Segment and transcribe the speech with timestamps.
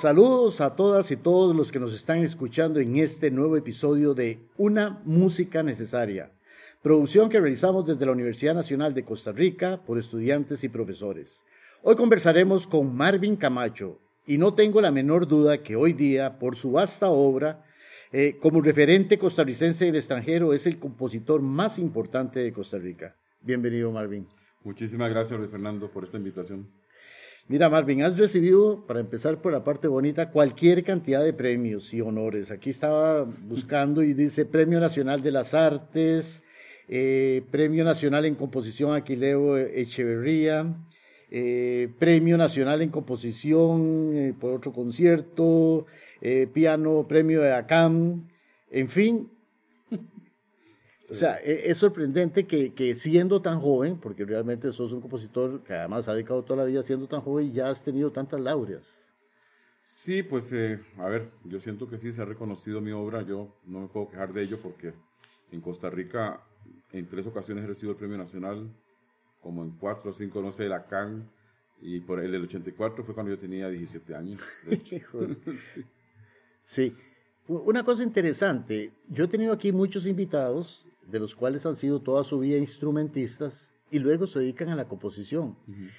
[0.00, 4.38] Saludos a todas y todos los que nos están escuchando en este nuevo episodio de
[4.56, 6.30] Una Música Necesaria,
[6.82, 11.42] producción que realizamos desde la Universidad Nacional de Costa Rica por estudiantes y profesores.
[11.82, 16.56] Hoy conversaremos con Marvin Camacho y no tengo la menor duda que hoy día, por
[16.56, 17.66] su vasta obra,
[18.10, 23.16] eh, como referente costarricense y extranjero, es el compositor más importante de Costa Rica.
[23.42, 24.26] Bienvenido, Marvin.
[24.64, 26.68] Muchísimas gracias, Luis Fernando, por esta invitación.
[27.48, 32.00] Mira, Marvin, has recibido, para empezar por la parte bonita, cualquier cantidad de premios y
[32.00, 32.50] honores.
[32.50, 36.44] Aquí estaba buscando y dice Premio Nacional de las Artes,
[36.88, 40.76] eh, Premio Nacional en Composición Aquileo Echeverría,
[41.30, 45.86] eh, Premio Nacional en Composición eh, por otro concierto,
[46.52, 48.28] Piano, Premio de ACAM,
[48.70, 49.30] en fin,
[51.10, 55.62] o sea, e, es, sorprendente que, que, siendo tan joven, porque realmente sos un compositor
[55.64, 59.12] que además ha dedicado toda la vida siendo tan joven, ya has tenido tantas laureas.
[59.82, 63.56] Sí, pues eh, a ver, yo siento que sí se ha reconocido mi obra, yo
[63.66, 64.92] no me puedo quejar de ello porque
[65.50, 66.40] en Costa Rica
[66.92, 68.70] en tres ocasiones he recibido el premio nacional,
[69.40, 71.28] como en cuatro o cinco, no sé, la CAN,
[71.80, 74.40] y por el del 84 fue cuando yo tenía 17 años.
[74.64, 74.96] De hecho.
[75.56, 75.84] sí.
[76.62, 76.96] sí.
[77.48, 82.24] Una cosa interesante, yo he tenido aquí muchos invitados de los cuales han sido toda
[82.24, 85.56] su vida instrumentistas y luego se dedican a la composición.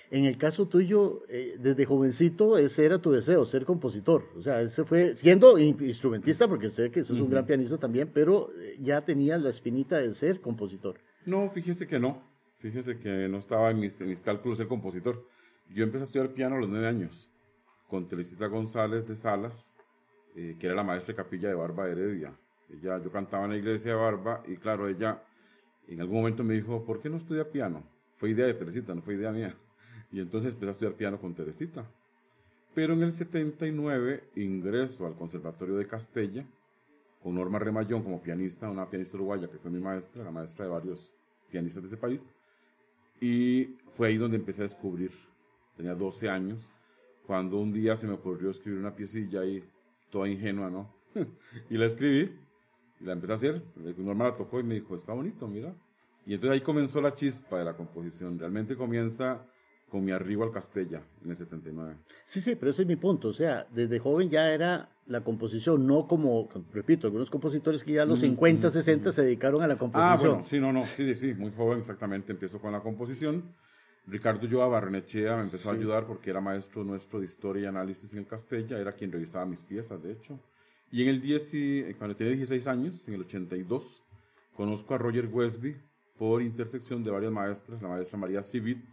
[0.09, 4.30] En el caso tuyo, eh, desde jovencito, ese era tu deseo, ser compositor.
[4.38, 8.50] O sea, ese fue, siendo instrumentista, porque sé que sos un gran pianista también, pero
[8.58, 11.00] eh, ya tenías la espinita de ser compositor.
[11.25, 12.23] No, fíjese que no.
[12.59, 15.28] Fíjese que no estaba en mis, en mis cálculos ser compositor.
[15.70, 17.30] Yo empecé a estudiar piano a los nueve años,
[17.90, 19.78] con Teresita González de Salas,
[20.36, 22.34] eh, que era la maestra de capilla de Barba Heredia
[22.82, 25.22] yo cantaba en la iglesia de Barba y claro, ella
[25.88, 27.84] en algún momento me dijo, ¿por qué no estudia piano?
[28.18, 29.54] Fue idea de Teresita, no fue idea mía.
[30.12, 31.86] Y entonces empecé a estudiar piano con Teresita.
[32.74, 36.46] Pero en el 79 ingreso al Conservatorio de Castella
[37.22, 40.72] con Norma Remallón como pianista, una pianista uruguaya que fue mi maestra, la maestra de
[40.72, 41.12] varios
[41.50, 42.30] pianistas de ese país.
[43.20, 45.12] Y fue ahí donde empecé a descubrir.
[45.76, 46.72] Tenía 12 años,
[47.28, 49.64] cuando un día se me ocurrió escribir una piecilla ahí,
[50.10, 50.94] toda ingenua, ¿no?
[51.70, 52.31] y la escribí
[53.01, 55.73] y la empecé a hacer, mi hermana la tocó y me dijo, está bonito, mira.
[56.25, 58.38] Y entonces ahí comenzó la chispa de la composición.
[58.38, 59.44] Realmente comienza
[59.89, 61.97] con mi arribo al Castella en el 79.
[62.23, 63.29] Sí, sí, pero ese es mi punto.
[63.29, 68.03] O sea, desde joven ya era la composición, no como, repito, algunos compositores que ya
[68.03, 70.13] a los 50, 60 se dedicaron a la composición.
[70.13, 73.53] Ah, bueno, sí, no, no, sí, sí, muy joven exactamente empiezo con la composición.
[74.07, 78.13] Ricardo Joa Barrenechea me empezó a ayudar porque era maestro nuestro de historia y análisis
[78.13, 80.39] en el Castella, era quien revisaba mis piezas, de hecho.
[80.91, 84.03] Y en el 10, eh, cuando tenía 16 años, en el 82,
[84.53, 85.78] conozco a Roger Westby
[86.18, 88.84] por intersección de varias maestras, la maestra María Civit,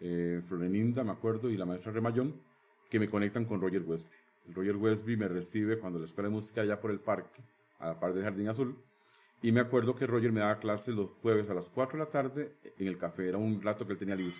[0.00, 2.40] eh, Floreninda, me acuerdo, y la maestra Remallón,
[2.88, 4.10] que me conectan con Roger Westby.
[4.54, 7.42] Roger Westby me recibe cuando la escuela de música allá por el parque,
[7.78, 8.78] a la par del Jardín Azul,
[9.42, 12.10] y me acuerdo que Roger me daba clases los jueves a las 4 de la
[12.10, 14.36] tarde en el café, era un rato que él tenía libre,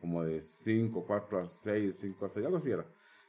[0.00, 2.84] como de 5, 4 a 6, 5 a 6, algo así era.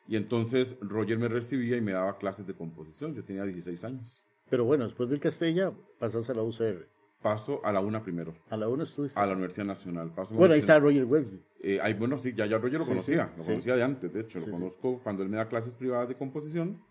[0.08, 3.14] Y entonces Roger me recibía y me daba clases de composición.
[3.14, 4.26] Yo tenía 16 años.
[4.50, 6.88] Pero bueno, después del Castella pasas a la UCR.
[7.22, 8.34] Paso a la UNA primero.
[8.50, 9.20] ¿A la UNA estuviste?
[9.20, 10.12] A la Universidad Nacional.
[10.12, 11.42] Paso bueno, ahí está Roger Westby.
[11.62, 13.32] Eh, ahí, bueno, sí, ya, ya Roger lo conocía.
[13.38, 14.40] lo conocía de antes, de hecho.
[14.40, 16.82] lo conozco cuando él me da clases privadas de composición.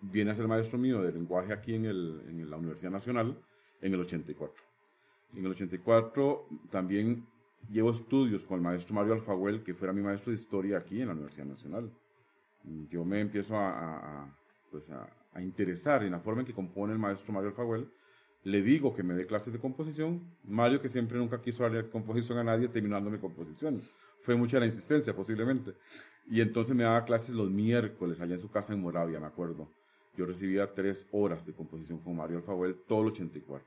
[0.00, 3.36] Viene a ser maestro mío de lenguaje aquí en, el, en la Universidad Nacional
[3.82, 4.62] en el 84.
[5.34, 7.26] En el 84 también
[7.68, 11.08] llevo estudios con el maestro Mario Alfaguel, que fuera mi maestro de historia aquí en
[11.08, 11.90] la Universidad Nacional
[12.88, 14.32] yo me empiezo a,
[14.70, 15.08] pues a,
[15.40, 17.88] interesar en la forma en que compone el maestro Mario Alfaguel,
[18.44, 20.22] le digo que me dé clases de composición.
[20.44, 23.80] Mario, que siempre nunca quiso darle composición a nadie, terminando mi composición.
[24.20, 25.72] Fue mucha la insistencia, posiblemente.
[26.30, 29.68] Y entonces me daba clases los miércoles allá en su casa en Moravia, me acuerdo.
[30.16, 33.66] Yo recibía tres horas de composición con Mario Alfaguel todo el 84.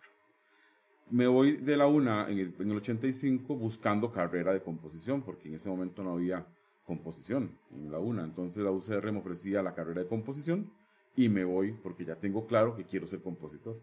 [1.10, 5.50] Me voy de la una en el, en el 85 buscando carrera de composición, porque
[5.50, 6.46] en ese momento no había
[6.88, 8.24] composición en la UNA.
[8.24, 10.72] Entonces la UCR me ofrecía la carrera de composición
[11.16, 13.80] y me voy porque ya tengo claro que quiero ser compositor.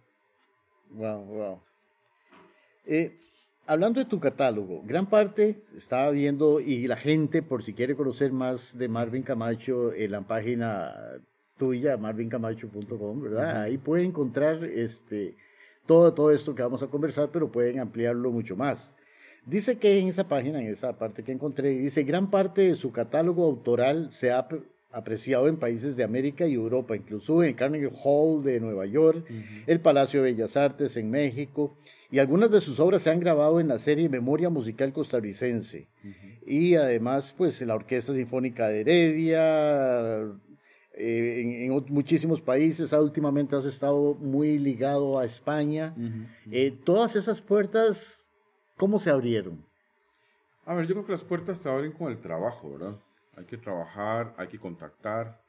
[0.90, 1.60] Wow, wow.
[2.86, 3.16] Eh,
[3.66, 8.32] hablando de tu catálogo, gran parte estaba viendo y la gente, por si quiere conocer
[8.32, 10.94] más de Marvin Camacho, en la página
[11.58, 13.62] tuya, marvincamacho.com, ¿verdad?
[13.62, 15.36] Ahí puede encontrar este,
[15.86, 18.92] todo, todo esto que vamos a conversar, pero pueden ampliarlo mucho más.
[19.46, 22.92] Dice que en esa página, en esa parte que encontré, dice, gran parte de su
[22.92, 24.48] catálogo autoral se ha
[24.90, 29.26] apreciado en países de América y Europa, incluso en Carnegie Hall de Nueva York,
[29.66, 31.76] el Palacio de Bellas Artes en México,
[32.10, 35.88] y algunas de sus obras se han grabado en la serie Memoria Musical Costarricense.
[36.46, 40.32] Y además, pues, la Orquesta Sinfónica de Heredia,
[40.96, 45.94] eh, en, muchísimos países, ah, últimamente has estado muy ligado a España.
[46.52, 48.23] Eh, todas esas puertas,
[48.76, 49.64] ¿cómo se abrieron?
[50.66, 52.98] A ver, yo creo que las puertas se abren con el trabajo, ¿verdad?
[53.36, 55.42] Hay que trabajar, hay que contactar.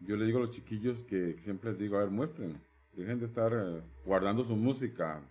[0.00, 2.60] Yo le digo a los chiquillos que siempre les digo, a ver, muestren,
[2.94, 5.22] dejen de estar eh, guardando su música.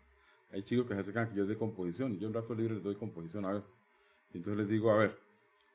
[0.52, 2.96] Hay chicos que se acercan que yo de composición, yo un rato libre les doy
[2.96, 3.86] composición a veces.
[4.34, 5.18] Y entonces les digo, a ver,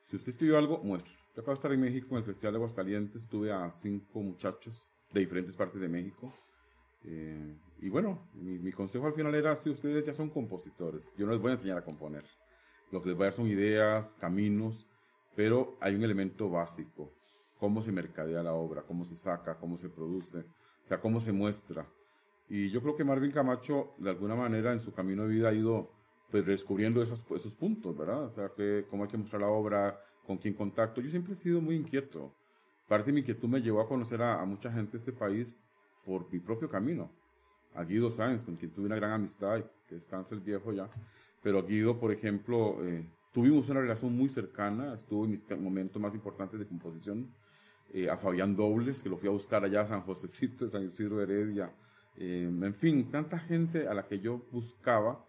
[0.01, 1.13] si usted escribió algo, muestre.
[1.35, 4.93] Yo acabo de estar en México en el Festival de Aguascalientes, tuve a cinco muchachos
[5.11, 6.33] de diferentes partes de México.
[7.03, 11.33] Eh, y bueno, mi, consejo al final era, si ustedes ya son compositores, yo no
[11.33, 12.23] les voy a enseñar a componer.
[12.91, 14.87] Lo que les voy a dar son ideas, caminos,
[15.35, 17.13] pero hay un elemento básico,
[17.59, 21.31] cómo se mercadea la obra, cómo se saca, cómo se produce, o sea, cómo se
[21.31, 21.87] muestra.
[22.47, 25.53] Y yo creo que Marvin Camacho, de alguna manera, en su camino de vida ha
[25.53, 25.91] ido
[26.29, 27.21] pues, descubriendo esos,
[27.53, 28.23] puntos, ¿verdad?
[28.23, 31.01] O sea, que, cómo hay que mostrar la obra, con quién contacto.
[31.01, 32.33] Yo siempre he sido muy inquieto.
[32.87, 35.55] Parte de mi inquietud me llevó a conocer a, mucha gente de este país
[36.05, 37.11] por mi propio camino.
[37.75, 40.89] A Guido Sáenz, con quien tuve una gran amistad, que descansa el viejo ya.
[41.41, 46.13] Pero Guido, por ejemplo, eh, tuvimos una relación muy cercana, estuvo en mis momentos más
[46.13, 47.33] importantes de composición,
[47.93, 50.83] eh, a Fabián Dobles, que lo fui a buscar allá a San Josecito, de San
[50.83, 51.71] Isidro Heredia,
[52.15, 55.25] eh, en fin, tanta gente a la que yo buscaba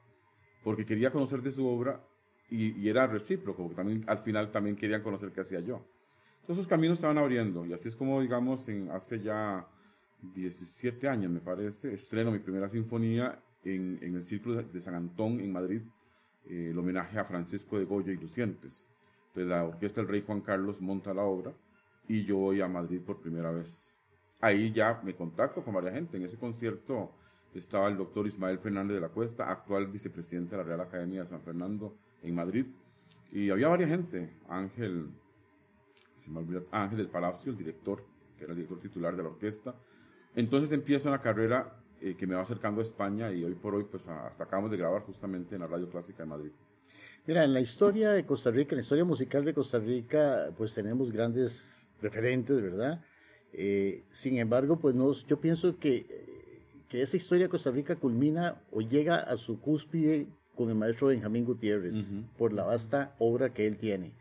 [0.63, 2.01] porque quería conocer de su obra
[2.51, 5.83] y, y, era recíproco, porque también al final también querían conocer qué hacía yo.
[6.41, 9.67] Entonces esos caminos estaban abriendo y así es como, digamos, en, hace ya
[10.33, 15.41] 17 años, me parece, estreno mi primera sinfonía en, en el Círculo de San Antón
[15.41, 15.83] en Madrid,
[16.47, 18.91] eh, el homenaje a Francisco de Goya y Lucientes.
[19.29, 21.53] Entonces la orquesta del Rey Juan Carlos monta la obra
[22.09, 23.99] y yo voy a Madrid por primera vez.
[24.41, 26.17] Ahí ya me contacto con varias gente.
[26.17, 27.13] En ese concierto
[27.55, 31.27] estaba el doctor Ismael Fernández de la Cuesta, actual vicepresidente de la Real Academia de
[31.27, 32.67] San Fernando en Madrid.
[33.33, 34.31] Y había varias gente.
[34.49, 35.09] Ángel,
[36.17, 36.31] se
[36.71, 38.05] Ángel del Palacio, el director,
[38.37, 39.75] que era el director titular de la orquesta.
[40.37, 43.85] Entonces empiezo una carrera eh, que me va acercando a España y hoy por hoy,
[43.91, 46.51] pues hasta acabamos de grabar justamente en la Radio Clásica de Madrid.
[47.27, 50.75] Mira, en la historia de Costa Rica, en la historia musical de Costa Rica, pues
[50.75, 53.03] tenemos grandes referentes, ¿verdad?
[53.53, 56.07] Eh, sin embargo, pues no, yo pienso que,
[56.89, 61.09] que esa historia de Costa Rica culmina o llega a su cúspide con el maestro
[61.09, 64.13] Benjamín Gutiérrez, por la vasta obra que él tiene.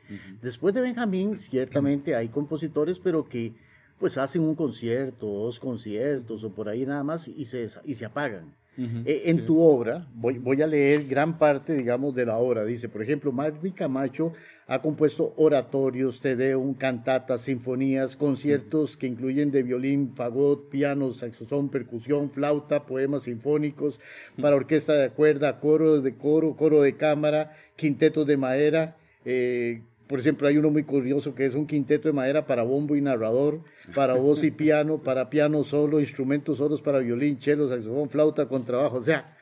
[0.41, 3.53] Después de Benjamín, ciertamente hay compositores, pero que
[3.99, 8.05] pues hacen un concierto, dos conciertos o por ahí nada más y se, y se
[8.05, 8.53] apagan.
[8.75, 12.65] Eh, en tu obra, voy, voy a leer gran parte, digamos, de la obra.
[12.65, 14.33] Dice, por ejemplo, Marvin Camacho
[14.65, 22.31] ha compuesto oratorios, tedeum, cantatas, sinfonías, conciertos que incluyen de violín, fagot, piano, saxofón, percusión,
[22.31, 23.99] flauta, poemas sinfónicos
[24.41, 29.83] para orquesta de cuerda, coro de coro, coro de cámara, quintetos de madera, eh,
[30.13, 33.01] por ejemplo, hay uno muy curioso que es un quinteto de madera para bombo y
[33.01, 33.61] narrador,
[33.95, 38.97] para voz y piano, para piano solo, instrumentos solos para violín, cello, saxofón, flauta, contrabajo.
[38.97, 39.35] O sea,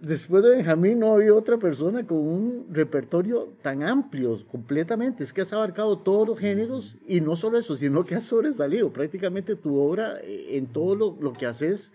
[0.00, 5.24] después de Benjamín no había otra persona con un repertorio tan amplio completamente.
[5.24, 8.94] Es que has abarcado todos los géneros y no solo eso, sino que has sobresalido.
[8.94, 11.92] Prácticamente tu obra eh, en todo lo, lo que haces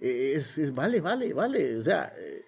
[0.00, 1.76] eh, es, es, vale, vale, vale.
[1.76, 2.46] O sea eh,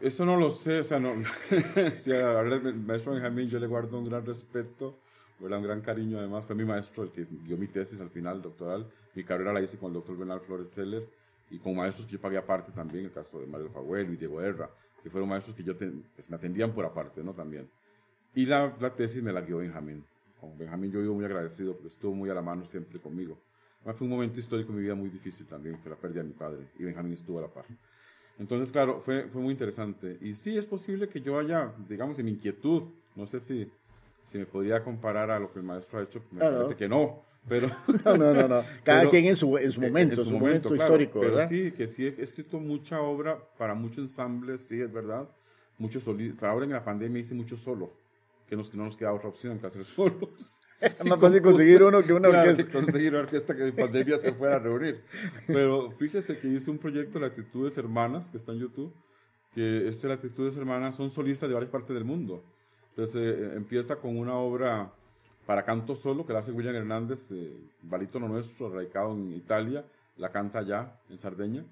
[0.00, 1.12] eso no lo sé, o sea, no.
[1.98, 4.98] sí, a ver, el maestro Benjamín yo le guardo un gran respeto,
[5.40, 6.18] un gran cariño.
[6.18, 8.86] Además, fue mi maestro el que dio mi tesis al final doctoral.
[9.14, 11.06] Mi carrera la hice con el doctor Bernal Flores Seller
[11.50, 14.40] y con maestros que yo pagué aparte también, el caso de Mario Faguel y Diego
[14.40, 14.70] Herra,
[15.02, 17.34] que fueron maestros que yo pues, me atendían por aparte, ¿no?
[17.34, 17.68] También.
[18.34, 20.04] Y la, la tesis me la dio Benjamín.
[20.40, 23.38] Con Benjamín yo vivo muy agradecido porque estuvo muy a la mano siempre conmigo.
[23.80, 26.28] Además, fue un momento histórico en mi vida muy difícil también, que la pérdida de
[26.28, 27.64] mi padre, y Benjamín estuvo a la par.
[28.38, 30.18] Entonces, claro, fue, fue muy interesante.
[30.20, 32.84] Y sí, es posible que yo haya, digamos, en mi inquietud,
[33.14, 33.70] no sé si,
[34.20, 37.22] si me podría comparar a lo que el maestro ha hecho, me parece que no.
[37.48, 37.68] Pero,
[38.04, 41.46] no, no, no, Cada quien en su, en su momento, en su, momento, histórico, pero
[41.48, 45.28] sí, que sí he escrito mucha obra para muchos ensambles, sí, es verdad.
[45.78, 46.06] Muchos
[46.42, 47.94] ahora en la pandemia hice mucho solo,
[48.46, 50.60] que, nos, que no nos queda otra opción que hacer solos.
[50.80, 52.64] Es más fácil conseguir uno que una orquesta.
[52.64, 55.02] Que conseguir una orquesta que en pandemia se fuera a reunir.
[55.46, 58.92] Pero fíjese que hice un proyecto, Latitudes Hermanas, que está en YouTube,
[59.54, 62.42] que este Latitudes Hermanas son solistas de varias partes del mundo.
[62.90, 64.92] Entonces eh, empieza con una obra
[65.46, 69.84] para canto solo, que la hace William Hernández, eh, balítono nuestro, radicado en Italia,
[70.16, 71.64] la canta allá, en Sardeña,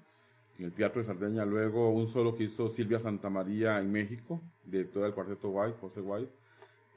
[0.57, 1.45] en el Teatro de Sardeña.
[1.45, 6.31] Luego un solo que hizo Silvia Santamaría en México, directora del Cuarteto White, José White.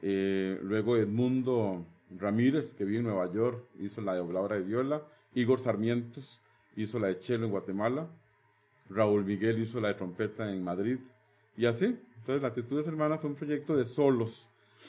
[0.02, 1.86] Eh, luego Edmundo
[2.18, 5.02] Ramírez, que vive en Nueva York, hizo la, de de viola.
[5.34, 6.42] Igor Sarmientos
[6.76, 8.08] hizo la de cello en Guatemala.
[8.90, 10.98] Raúl Miguel hizo la de trompeta en Madrid.
[11.56, 11.98] Y así.
[12.18, 14.48] Entonces, Latitudes Hermanas fue un proyecto de solos.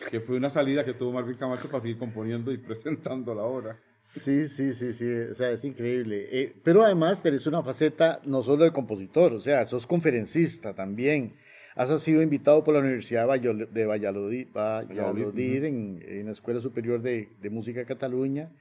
[0.09, 3.79] que fue una salida que tuvo Marvin Camacho para seguir componiendo y presentando la obra.
[4.01, 6.27] Sí, sí, sí, sí, o sea, es increíble.
[6.29, 11.35] Eh, pero además tenés una faceta no solo de compositor, o sea, sos conferencista también.
[11.75, 17.49] Has sido invitado por la Universidad de Valladolid, Valladolid en, la Escuela Superior de, de
[17.49, 18.51] Música de Cataluña,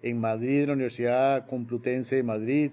[0.00, 2.70] en Madrid, en la Universidad Complutense de Madrid,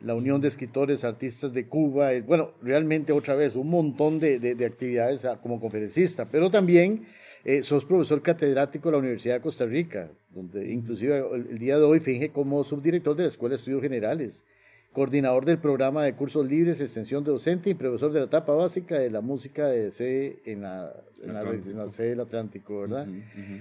[0.00, 4.38] la Unión de Escritores Artistas de Cuba, eh, bueno, realmente otra vez un montón de,
[4.38, 7.06] de, actividades ah, como conferencista, pero también
[7.44, 11.84] eh, sos profesor catedrático de la Universidad de Costa Rica, donde inclusive el, día de
[11.84, 14.44] hoy finge como subdirector de la Escuela de Estudios Generales
[14.92, 18.98] coordinador del programa de cursos libres, extensión de docente y profesor de la etapa básica
[18.98, 20.92] de la música de C en la,
[21.22, 21.34] en
[21.76, 23.06] la, C del Atlántico, ¿verdad?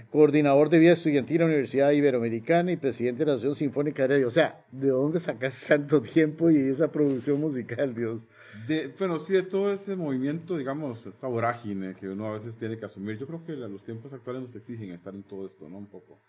[0.09, 4.15] Coordinador de vida estudiantil en la Universidad Iberoamericana y presidente de la Asociación Sinfónica de
[4.15, 4.27] Radio.
[4.27, 8.25] O sea, ¿de dónde sacas tanto tiempo y esa producción musical, Dios?
[8.67, 12.77] De, bueno, sí, de todo ese movimiento, digamos, esa vorágine que uno a veces tiene
[12.77, 15.77] que asumir, yo creo que los tiempos actuales nos exigen estar en todo esto, ¿no?
[15.77, 16.19] Un poco.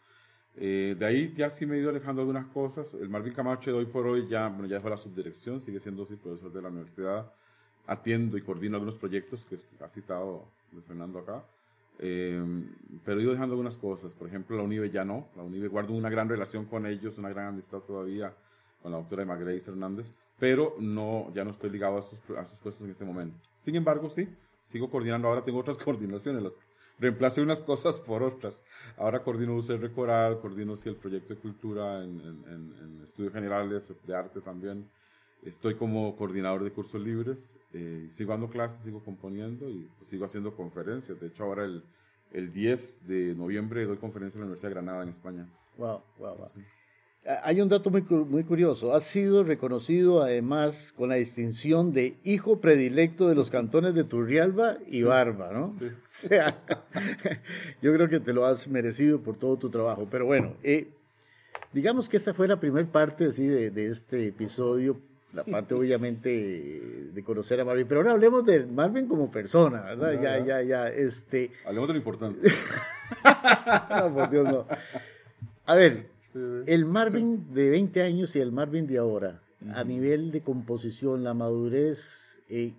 [0.56, 2.94] Eh, de ahí ya sí me he ido alejando algunas cosas.
[2.94, 6.04] El Marvin Camacho de hoy por hoy ya, bueno, ya dejó la subdirección, sigue siendo
[6.04, 7.32] sí, profesor de la universidad.
[7.86, 10.44] Atiendo y coordino algunos proyectos que ha citado
[10.86, 11.42] Fernando acá.
[11.98, 12.42] Eh,
[13.04, 14.14] pero he ido dejando algunas cosas.
[14.14, 15.28] Por ejemplo, la UNIBE ya no.
[15.36, 18.32] La UNIBE guardo una gran relación con ellos, una gran amistad todavía
[18.82, 22.58] con la doctora Grace Hernández, pero no, ya no estoy ligado a sus, a sus
[22.58, 23.36] puestos en este momento.
[23.58, 24.28] Sin embargo, sí,
[24.60, 25.28] sigo coordinando.
[25.28, 26.52] Ahora tengo otras coordinaciones, las
[27.00, 28.62] reemplacé unas cosas por otras.
[28.96, 34.40] Ahora coordino UCR Coral, coordino el proyecto de cultura en, en, estudios generales de arte
[34.40, 34.88] también.
[35.42, 40.26] Estoy como coordinador de cursos libres, eh, sigo dando clases, sigo componiendo y pues, sigo
[40.26, 41.18] haciendo conferencias.
[41.18, 41.82] De hecho, ahora el,
[42.30, 45.48] el 10 de noviembre doy conferencia en la Universidad de Granada en España.
[45.78, 46.48] Wow, wow, wow.
[47.42, 48.94] Hay un dato muy, muy curioso.
[48.94, 54.78] Ha sido reconocido además con la distinción de hijo predilecto de los cantones de Turrialba
[54.86, 55.72] y Barba, ¿no?
[55.72, 55.86] Sí.
[56.10, 56.58] O sea,
[57.82, 60.06] yo creo que te lo has merecido por todo tu trabajo.
[60.10, 60.88] Pero bueno, eh,
[61.72, 64.98] digamos que esta fue la primera parte así, de, de, este episodio.
[65.32, 66.30] La parte, obviamente,
[67.12, 67.86] de conocer a Marvin.
[67.86, 70.20] Pero ahora hablemos de Marvin como persona, ¿verdad?
[70.20, 70.88] Ya, ya, ya.
[70.88, 71.50] Este...
[71.66, 72.48] Hablemos de lo importante.
[73.90, 74.66] no, por Dios, no.
[75.66, 79.40] A ver, el Marvin de 20 años y el Marvin de ahora,
[79.74, 82.72] a nivel de composición, la madurez, eh,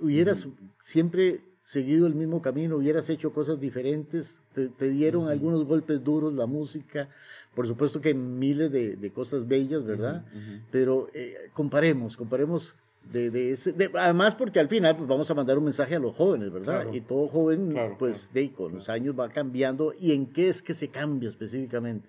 [0.00, 0.46] hubieras
[0.80, 6.46] siempre seguido el mismo camino, hubieras hecho cosas diferentes, te, dieron algunos golpes duros la
[6.46, 7.08] música,
[7.54, 10.24] por supuesto que miles de, cosas bellas, ¿verdad?
[10.70, 12.74] Pero eh, comparemos, comparemos
[13.12, 16.52] de, ese, además porque al final pues, vamos a mandar un mensaje a los jóvenes,
[16.52, 16.92] ¿verdad?
[16.92, 19.94] Y todo joven, pues de, con los años va cambiando.
[19.98, 22.08] ¿Y en qué es que se cambia específicamente?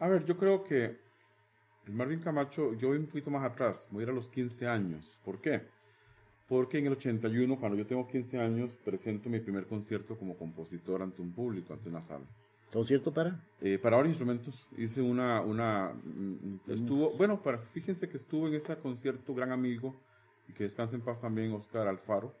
[0.00, 0.98] A ver, yo creo que
[1.86, 4.66] el Marvin Camacho, yo voy un poquito más atrás, voy a ir a los 15
[4.66, 5.20] años.
[5.24, 5.62] ¿Por qué?
[6.48, 11.02] Porque en el 81, cuando yo tengo 15 años, presento mi primer concierto como compositor
[11.02, 12.24] ante un público, ante una sala.
[12.72, 13.40] ¿Concierto para?
[13.60, 14.68] Eh, para varios instrumentos.
[14.76, 19.94] Hice una, una, mm, estuvo, bueno, para, fíjense que estuvo en ese concierto gran amigo,
[20.50, 22.34] y que descanse en paz también, Oscar Alfaro.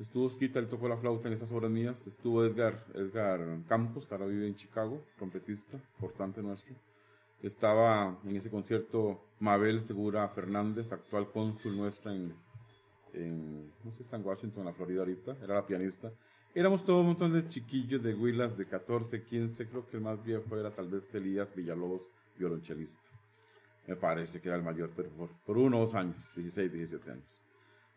[0.00, 2.06] Estuvo Osquita, él tocó la flauta en esas obras mías.
[2.06, 6.74] Estuvo Edgar, Edgar Campos, que ahora vive en Chicago, trompetista, importante nuestro.
[7.42, 12.34] Estaba en ese concierto Mabel Segura Fernández, actual cónsul nuestra en,
[13.84, 16.10] no sé está en Washington, en la Florida ahorita, era la pianista.
[16.54, 20.24] Éramos todo un montón de chiquillos de huilas de 14, 15, creo que el más
[20.24, 23.02] viejo era tal vez Elías Villalobos, violonchelista.
[23.86, 27.44] Me parece que era el mayor, pero por, por unos años, 16, 17 años.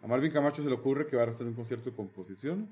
[0.04, 2.68] A Marvin Camacho se le ocurre que va a hacer un concierto de composición.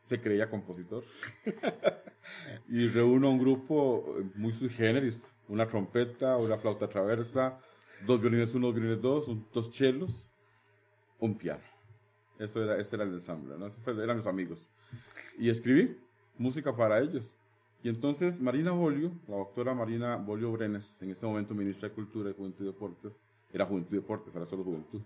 [0.00, 1.02] Se creía compositor.
[2.68, 5.32] y reúne a un grupo eh, muy sui generis.
[5.48, 7.58] Una trompeta, una flauta traversa,
[8.06, 10.32] dos violines uno, dos violines dos, dos chelos,
[11.18, 11.64] un piano.
[12.38, 13.66] Eso era, ese era el ensamble, ¿no?
[14.00, 14.70] eran los amigos.
[15.36, 15.98] Y escribí
[16.36, 17.36] música para ellos.
[17.82, 22.30] Y entonces Marina Bolio, la doctora Marina Bolio Brenes, en ese momento ministra de Cultura
[22.30, 25.00] y Juventud y Deportes, era Juventud y Deportes, ahora solo Juventud,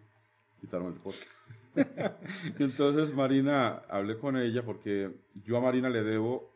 [0.63, 1.27] quitaron el deporte.
[2.59, 5.13] Entonces Marina, hablé con ella porque
[5.45, 6.51] yo a Marina le debo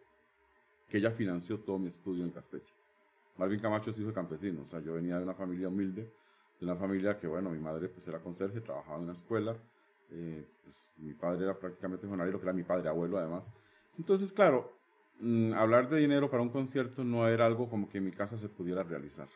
[0.88, 2.72] que ella financió todo mi estudio en Casteche.
[3.36, 6.10] Marvin Camacho es hijo de campesino, o sea, yo venía de una familia humilde,
[6.58, 9.56] de una familia que, bueno, mi madre pues era conserje, trabajaba en una escuela,
[10.10, 13.52] eh, pues, mi padre era prácticamente jornalero, que era mi padre abuelo además.
[13.98, 14.72] Entonces, claro,
[15.18, 18.38] mm, hablar de dinero para un concierto no era algo como que en mi casa
[18.38, 19.28] se pudiera realizar.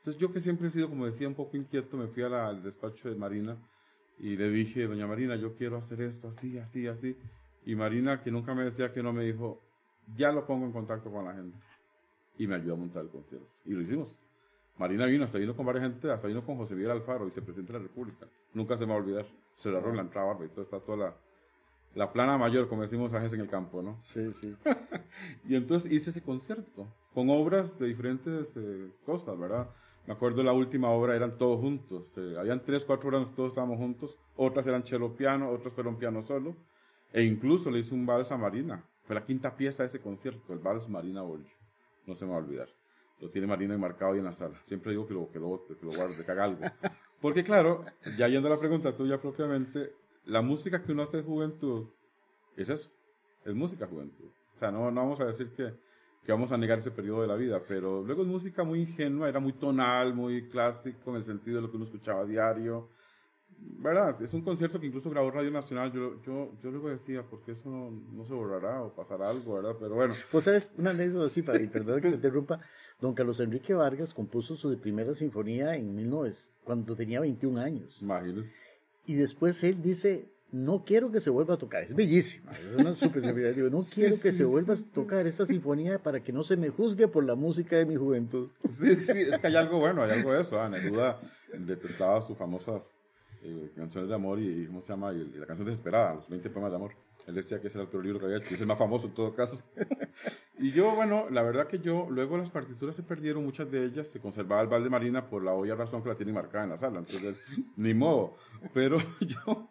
[0.00, 3.10] Entonces yo que siempre he sido, como decía, un poco inquieto, me fui al despacho
[3.10, 3.58] de Marina
[4.18, 7.16] y le dije, doña Marina, yo quiero hacer esto así, así, así.
[7.66, 9.60] Y Marina, que nunca me decía que no, me dijo,
[10.16, 11.58] ya lo pongo en contacto con la gente.
[12.38, 13.46] Y me ayudó a montar el concierto.
[13.66, 14.20] Y lo hicimos.
[14.78, 17.82] Marina vino, hasta vino con varias gente, hasta vino con José Miguel Alfaro, presenta en
[17.82, 18.26] la República.
[18.54, 19.26] Nunca se me va a olvidar.
[19.54, 21.14] Se cerraron la entrada y todo está toda la,
[21.94, 24.00] la plana mayor, como decimos a veces en el campo, ¿no?
[24.00, 24.56] Sí, sí.
[25.48, 29.68] y entonces hice ese concierto con obras de diferentes eh, cosas, ¿verdad?
[30.10, 32.18] Me acuerdo la última obra eran todos juntos.
[32.18, 34.18] Eh, habían tres, cuatro obras, todos estábamos juntos.
[34.34, 36.56] Otras eran cello piano, otras fueron piano solo.
[37.12, 38.84] E incluso le hice un vals a Marina.
[39.04, 41.46] Fue la quinta pieza de ese concierto, el vals Marina Bollo.
[42.08, 42.68] No se me va a olvidar.
[43.20, 44.58] Lo tiene Marina enmarcado ahí en la sala.
[44.64, 46.60] Siempre digo que lo, que lo, que lo guarde, que haga algo.
[47.20, 47.84] Porque claro,
[48.18, 49.92] ya yendo a la pregunta tuya propiamente,
[50.24, 51.86] la música que uno hace de juventud
[52.56, 52.90] es eso,
[53.44, 54.30] es música juventud.
[54.56, 55.72] O sea, no, no vamos a decir que,
[56.24, 59.28] que vamos a negar ese periodo de la vida, pero luego es música muy ingenua,
[59.28, 62.88] era muy tonal, muy clásico en el sentido de lo que uno escuchaba a diario.
[63.62, 64.20] ¿Verdad?
[64.22, 65.92] Es un concierto que incluso grabó Radio Nacional.
[65.92, 69.54] Yo, yo, yo luego decía, ¿por qué eso no, no, se borrará o pasará algo,
[69.54, 69.76] verdad?
[69.78, 70.14] Pero bueno.
[70.30, 70.72] Pues, ¿sabes?
[70.78, 72.60] Una anécdota así, para, y perdón que me interrumpa.
[73.00, 76.34] Don Carlos Enrique Vargas compuso su primera sinfonía en 19,
[76.64, 78.00] cuando tenía 21 años.
[78.02, 78.56] Imagínese.
[79.06, 81.82] Y después él dice, no quiero que se vuelva a tocar.
[81.82, 83.22] Es bellísima, es una super
[83.54, 86.68] Digo, no quiero que se vuelva a tocar esta sinfonía para que no se me
[86.68, 88.50] juzgue por la música de mi juventud.
[88.68, 90.60] Sí, sí, es que hay algo bueno, hay algo de eso.
[90.60, 91.20] Ah, Neruda
[91.58, 92.98] detestaba sus famosas
[93.42, 95.12] eh, canciones de amor y, ¿cómo se llama?
[95.12, 96.92] Y, la canción desesperada, los 20 poemas de amor.
[97.26, 99.06] Él decía que ese era el peor libro que había hecho, es el más famoso
[99.06, 99.64] en todo caso.
[100.58, 104.08] y yo, bueno, la verdad que yo, luego las partituras se perdieron, muchas de ellas,
[104.08, 106.76] se conservaba el Val Marina por la obvia razón que la tiene marcada en la
[106.76, 107.36] sala, entonces,
[107.76, 108.36] ni modo.
[108.74, 109.69] Pero yo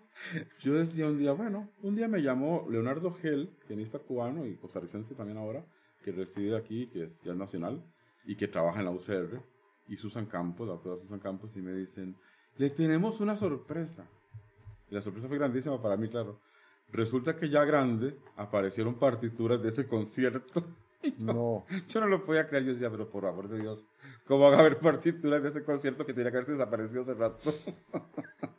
[0.60, 5.16] yo decía un día, bueno, un día me llamó Leonardo Gel, pianista cubano y costarricense
[5.16, 5.66] también ahora,
[6.04, 7.84] que reside aquí, que es ya nacional,
[8.26, 9.42] y que trabaja en la UCR,
[9.88, 12.16] y Susan Campos, la doctora Susan Campos, y me dicen,
[12.58, 14.08] le tenemos una sorpresa.
[14.90, 16.40] Y la sorpresa fue grandísima para mí, claro.
[16.92, 20.66] Resulta que ya grande aparecieron partituras de ese concierto.
[21.20, 21.66] no.
[21.88, 22.66] Yo no lo podía creer.
[22.66, 23.86] Yo decía, pero por amor de Dios,
[24.26, 27.54] ¿cómo van a haber partituras de ese concierto que tenía que haberse desaparecido hace rato?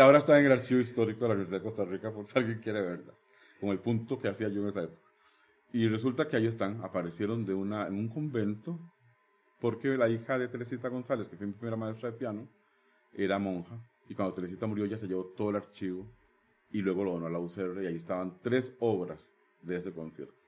[0.00, 2.38] que ahora está en el archivo histórico de la Universidad de Costa Rica por si
[2.38, 3.22] alguien quiere verlas,
[3.60, 5.06] como el punto que hacía yo en esa época.
[5.74, 8.80] Y resulta que ahí están, aparecieron de una, en un convento,
[9.60, 12.48] porque la hija de Teresita González, que fue mi primera maestra de piano,
[13.12, 16.10] era monja, y cuando Teresita murió ya se llevó todo el archivo
[16.70, 20.40] y luego lo donó a la UCR y ahí estaban tres obras de ese concierto.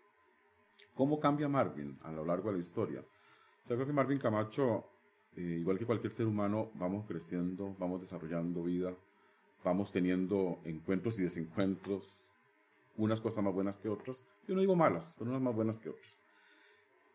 [0.95, 3.01] ¿Cómo cambia Marvin a lo largo de la historia?
[3.01, 4.87] O sea, creo que Marvin Camacho,
[5.37, 8.95] eh, igual que cualquier ser humano, vamos creciendo, vamos desarrollando vida,
[9.65, 12.29] vamos teniendo encuentros y desencuentros,
[12.97, 15.89] unas cosas más buenas que otras, yo no digo malas, pero unas más buenas que
[15.89, 16.23] otras.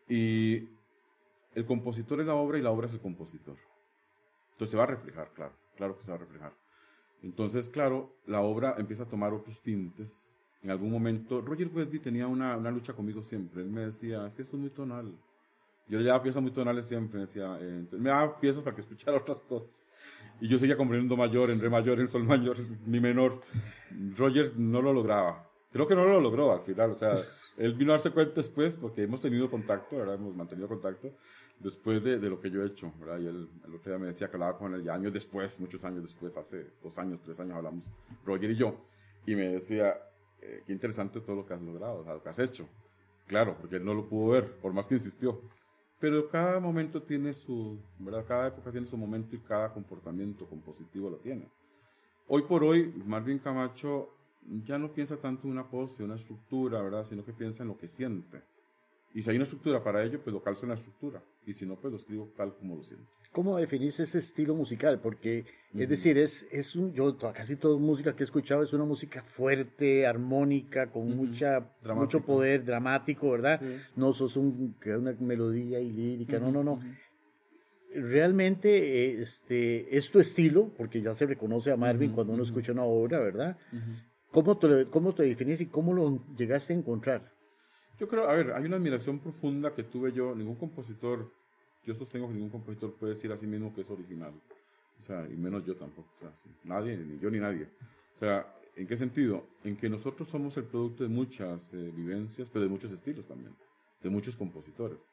[0.08, 0.68] Y
[1.54, 3.56] el compositor es la obra y la obra es el compositor.
[4.52, 6.52] Entonces se va a reflejar, claro, claro que se va a reflejar.
[7.22, 10.36] Entonces, claro, la obra empieza a tomar otros tintes.
[10.62, 13.62] En algún momento, Roger Westby tenía una, una lucha conmigo siempre.
[13.62, 15.14] Él me decía, es que esto es muy tonal.
[15.88, 17.20] Yo le daba piezas muy tonales siempre.
[17.20, 19.82] Decía, eh, me daba piezas para que escuchara otras cosas.
[20.40, 23.40] Y yo seguía componiendo mayor, en re mayor, en sol mayor, mi menor.
[24.16, 25.48] Roger no lo lograba.
[25.72, 26.92] Creo que no lo logró al final.
[26.92, 27.14] O sea,
[27.56, 30.14] él vino a darse cuenta después, porque hemos tenido contacto, ¿verdad?
[30.14, 31.12] Hemos mantenido contacto
[31.60, 33.18] después de, de lo que yo he hecho, ¿verdad?
[33.18, 35.84] Y él el otro día me decía que hablaba con él ya años después, muchos
[35.84, 37.92] años después, hace dos años, tres años hablamos,
[38.24, 38.76] Roger y yo,
[39.26, 39.96] y me decía,
[40.40, 42.68] eh, qué interesante todo lo que has logrado, o sea, lo que has hecho.
[43.26, 45.42] Claro, porque él no lo pudo ver, por más que insistió.
[46.00, 48.24] Pero cada momento tiene su, ¿verdad?
[48.26, 51.48] Cada época tiene su momento y cada comportamiento compositivo lo tiene.
[52.28, 54.10] Hoy por hoy, Marvin Camacho
[54.64, 57.04] ya no piensa tanto en una pose, una estructura, ¿verdad?
[57.04, 58.42] Sino que piensa en lo que siente.
[59.14, 61.22] Y si hay una estructura para ello, pues lo calzo en la estructura.
[61.46, 63.06] Y si no, pues lo escribo tal como lo siento.
[63.32, 65.00] ¿Cómo definís ese estilo musical?
[65.00, 65.44] Porque,
[65.74, 69.22] es decir, es, es un, yo casi toda música que he escuchado es una música
[69.22, 73.60] fuerte, armónica, con mucha, mucho poder, dramático, ¿verdad?
[73.96, 76.80] No sos un, una melodía y lírica, no, no, no.
[77.94, 82.84] Realmente este, es tu estilo, porque ya se reconoce a Marvin cuando uno escucha una
[82.84, 83.58] obra, ¿verdad?
[84.30, 87.37] ¿Cómo te, ¿Cómo te definís y cómo lo llegaste a encontrar?
[87.98, 91.30] Yo creo, a ver, hay una admiración profunda que tuve yo, ningún compositor
[91.88, 94.32] yo sostengo que ningún compositor puede decir a sí mismo que es original.
[95.00, 96.08] O sea, y menos yo tampoco.
[96.16, 96.30] O sea,
[96.64, 97.66] nadie, ni yo ni nadie.
[98.14, 99.46] O sea, ¿en qué sentido?
[99.64, 103.54] En que nosotros somos el producto de muchas eh, vivencias, pero de muchos estilos también,
[104.02, 105.10] de muchos compositores.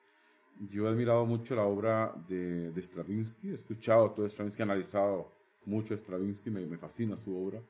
[0.70, 5.32] Yo he admirado mucho la obra de, de Stravinsky, he escuchado todo Stravinsky, he analizado
[5.66, 7.62] mucho Stravinsky, me, me fascina su obra.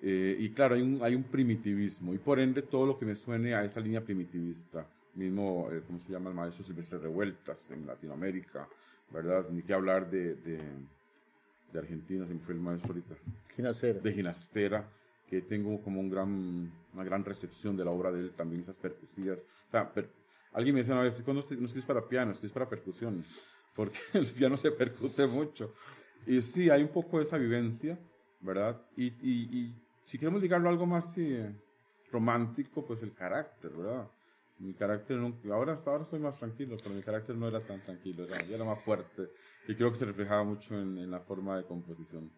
[0.00, 3.16] Eh, y claro, hay un, hay un primitivismo, y por ende todo lo que me
[3.16, 7.86] suene a esa línea primitivista mismo, eh, ¿cómo se llama el maestro Silvestre Revueltas en
[7.86, 8.68] Latinoamérica,
[9.10, 9.46] ¿verdad?
[9.50, 10.60] Ni que hablar de, de,
[11.72, 13.16] de Argentina, siempre fue el maestro ahorita.
[13.56, 14.00] Ginastera.
[14.00, 14.88] De Ginastera,
[15.28, 18.78] que tengo como un gran, una gran recepción de la obra de él, también esas
[18.78, 19.46] percusiones.
[19.68, 19.92] O sea,
[20.52, 23.24] alguien me decía una vez, cuando no escribes para piano, escribes para percusión,
[23.74, 25.74] porque el piano se percute mucho.
[26.26, 27.98] Y sí, hay un poco de esa vivencia,
[28.40, 28.80] ¿verdad?
[28.96, 29.74] Y, y, y
[30.08, 31.14] si queremos ligarlo a algo más,
[32.10, 34.08] romántico, pues el carácter, ¿verdad?
[34.58, 35.20] Mi carácter,
[35.52, 38.64] ahora hasta ahora soy más tranquilo, pero mi carácter no era tan tranquilo, era, era
[38.64, 39.28] más fuerte
[39.68, 42.30] y creo que se reflejaba mucho en, en la forma de composición.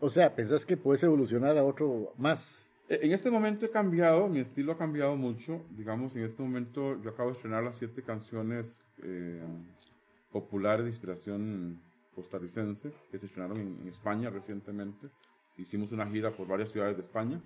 [0.00, 2.62] O sea, ¿pensás que puedes evolucionar a otro más?
[2.88, 5.62] Eh, en este momento he cambiado, mi estilo ha cambiado mucho.
[5.70, 9.42] Digamos, en este momento yo acabo de estrenar las siete canciones eh,
[10.30, 11.80] populares de inspiración
[12.14, 15.08] costarricense que se estrenaron en, España recientemente.
[15.56, 17.40] Hicimos una gira por varias ciudades de España.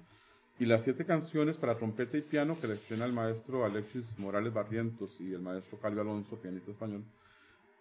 [0.58, 4.52] Y las siete canciones para trompeta y piano que le estrena el maestro Alexis Morales
[4.52, 7.04] Barrientos y el maestro Calio Alonso, pianista español,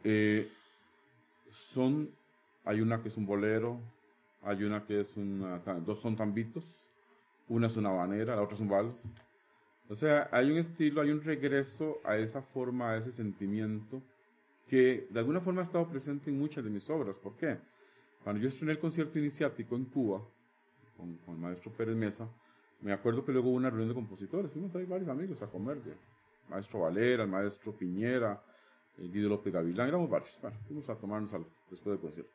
[0.03, 0.47] eh,
[1.51, 2.09] son,
[2.63, 3.79] hay una que es un bolero,
[4.43, 6.87] hay una que es una, dos son tambitos,
[7.49, 9.03] una es una habanera, la otra es un vals.
[9.89, 14.01] O sea, hay un estilo, hay un regreso a esa forma, a ese sentimiento
[14.67, 17.17] que de alguna forma ha estado presente en muchas de mis obras.
[17.17, 17.57] ¿Por qué?
[18.27, 20.21] Cuando yo estrené el concierto iniciático en Cuba,
[20.97, 22.27] con, el maestro Pérez Mesa,
[22.81, 25.77] me acuerdo que luego hubo una reunión de compositores, fuimos ahí varios amigos a comer,
[25.85, 25.95] el
[26.49, 28.43] maestro Valera, el maestro Piñera,
[28.97, 32.33] el Guido López Gavilán, éramos varios, bueno, fuimos a tomarnos algo después del concierto.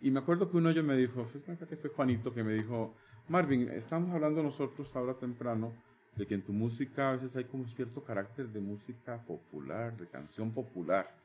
[0.00, 1.22] Y me acuerdo que uno ellos me dijo,
[1.68, 2.94] que fue Juanito, que me dijo,
[3.28, 5.74] Marvin, estamos hablando nosotros ahora temprano
[6.16, 10.06] de que en tu música a veces hay como cierto carácter de música popular, de
[10.06, 11.17] canción popular.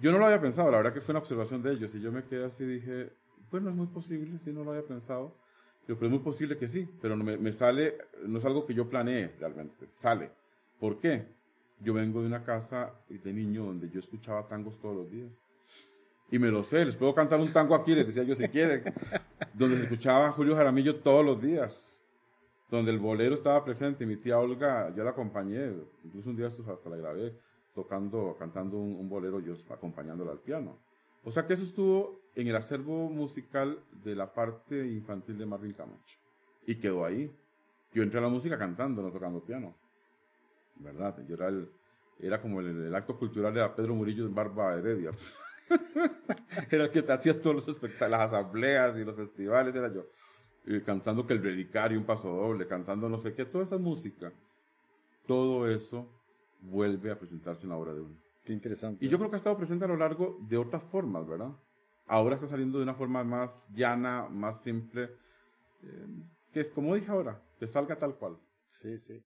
[0.00, 2.10] Yo no lo había pensado, la verdad que fue una observación de ellos y yo
[2.10, 3.12] me quedé así dije,
[3.50, 5.36] bueno, es muy posible, si no lo había pensado,
[5.86, 8.74] pero es muy posible que sí, pero no me, me sale, no es algo que
[8.74, 10.30] yo planeé realmente, sale.
[10.78, 11.26] ¿Por qué?
[11.80, 15.50] Yo vengo de una casa de niño donde yo escuchaba tangos todos los días
[16.30, 18.84] y me lo sé, les puedo cantar un tango aquí, les decía yo si quieren,
[19.52, 22.00] donde se escuchaba Julio Jaramillo todos los días,
[22.70, 25.72] donde el bolero estaba presente, mi tía Olga, yo la acompañé,
[26.04, 27.36] incluso un día hasta la grabé,
[27.82, 30.78] tocando, cantando un, bolero, yo acompañándola al piano.
[31.24, 35.72] O sea que eso estuvo en el acervo musical de la parte infantil de Marvin
[35.72, 36.18] Camacho.
[36.66, 37.34] Y quedó ahí.
[37.94, 39.74] Yo entré a la música cantando, no tocando piano.
[40.76, 41.16] ¿Verdad?
[41.26, 41.70] Yo era, el,
[42.18, 45.10] era como el, acto cultural de Pedro Murillo en Barba Heredia.
[46.70, 47.66] era el que hacía todos
[48.00, 50.04] las asambleas y los festivales, era yo.
[50.84, 54.32] cantando que el relicario, un paso doble, cantando no sé qué, toda esa música,
[55.26, 56.19] todo eso
[56.60, 58.16] vuelve a presentarse en la obra de uno.
[58.44, 59.04] Qué interesante.
[59.04, 61.52] Y yo creo que ha estado presente a lo largo de otras formas, ¿verdad?
[62.06, 65.10] Ahora está saliendo de una forma más llana, más simple,
[65.82, 66.06] eh,
[66.52, 68.38] que es como dije ahora, que salga tal cual.
[68.68, 69.22] Sí, sí.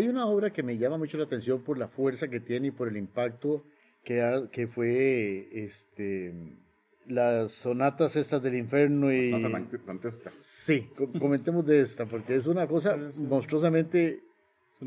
[0.00, 2.70] Hay una obra que me llama mucho la atención por la fuerza que tiene y
[2.70, 3.62] por el impacto
[4.02, 6.34] que, que fue este,
[7.06, 9.30] las sonatas estas del infierno y...
[9.86, 10.34] Dantescas.
[10.34, 14.22] Sí, comentemos de esta, porque es una cosa monstruosamente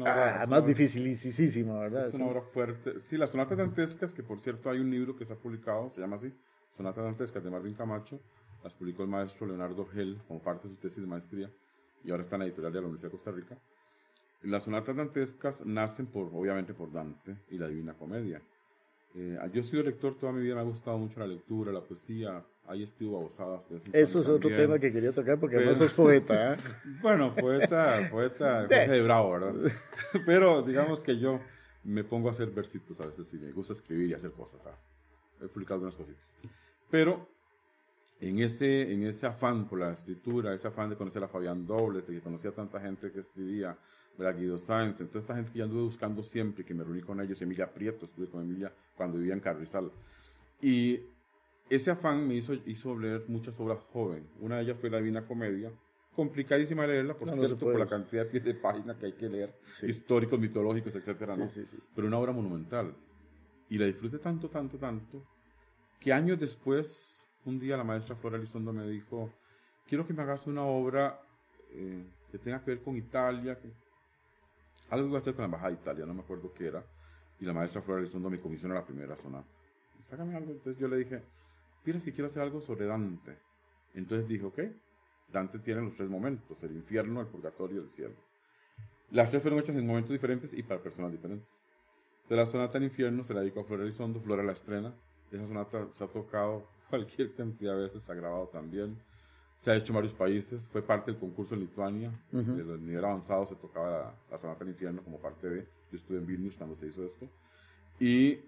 [0.04, 2.08] ah, más dificilísima, ¿verdad?
[2.08, 3.00] Es una obra fuerte.
[3.00, 6.02] Sí, las sonatas dantescas, que por cierto hay un libro que se ha publicado, se
[6.02, 6.34] llama así,
[6.76, 8.20] Sonatas dantescas de Marvin Camacho,
[8.64, 11.52] las publicó el maestro Leonardo Gel como parte de su tesis de maestría
[12.04, 13.60] y ahora está en la editorial de la Universidad de Costa Rica.
[14.44, 18.42] Las sonatas dantescas nacen por, obviamente por Dante y la Divina Comedia.
[19.16, 21.82] Eh, yo he sido lector toda mi vida, me ha gustado mucho la lectura, la
[21.82, 23.68] poesía, ahí escribo babosadas.
[23.94, 26.54] Eso es otro tema que quería tocar porque además sos poeta.
[26.54, 26.58] ¿eh?
[27.02, 29.54] bueno, poeta, poeta Jorge de Bravo, ¿verdad?
[30.26, 31.40] Pero digamos que yo
[31.84, 34.68] me pongo a hacer versitos a veces y me gusta escribir y hacer cosas.
[35.42, 36.36] He publicado algunas cositas.
[36.90, 37.28] Pero
[38.24, 42.08] en ese, en ese afán por la escritura, ese afán de conocer a Fabián Dobles,
[42.08, 43.78] de que conocía a tanta gente que escribía,
[44.18, 44.40] ¿verdad?
[44.40, 47.42] Guido Sáenz, entonces esta gente que ya anduve buscando siempre, que me reuní con ellos,
[47.42, 49.92] Emilia Prieto, estuve con Emilia cuando vivía en Carrizal.
[50.62, 51.02] Y
[51.70, 54.26] ese afán me hizo, hizo leer muchas obras joven.
[54.40, 55.72] Una de ellas fue La Divina Comedia,
[56.16, 60.96] complicadísima leerla, por cierto, por la cantidad de páginas que hay que leer, históricos, mitológicos,
[60.96, 61.50] etcétera, ¿no?
[61.96, 62.94] Pero una obra monumental.
[63.70, 65.24] Y la disfruté tanto, tanto, tanto,
[66.00, 69.30] que años después, un día la maestra Flora Elizondo me dijo,
[69.88, 71.20] quiero que me hagas una obra
[71.72, 73.58] eh, que tenga que ver con Italia,
[74.90, 76.84] algo que va a hacer con la Embajada de Italia, no me acuerdo qué era,
[77.40, 79.48] y la maestra Flora Elizondo me comisiona la primera sonata.
[80.02, 81.22] Sácame algo, entonces yo le dije,
[81.86, 83.38] mira si quiero hacer algo sobre Dante.
[83.94, 84.60] Entonces dije, ok,
[85.32, 88.16] Dante tiene los tres momentos, el infierno, el purgatorio y el cielo.
[89.12, 91.64] Las tres fueron hechas en momentos diferentes y para personas diferentes.
[92.30, 94.94] De la sonata del infierno se la dedicó a Flora Elizondo, Flora la estrena.
[95.32, 98.98] Esa sonata se ha tocado cualquier cantidad de veces, se ha grabado también.
[99.56, 102.12] Se ha hecho en varios países, fue parte del concurso en Lituania.
[102.32, 102.80] Uh -huh.
[102.80, 105.68] nivel avanzado se tocaba la, sonata del infierno como parte de.
[105.92, 107.30] Yo estuve en Vilnius cuando se hizo esto.
[108.00, 108.40] Y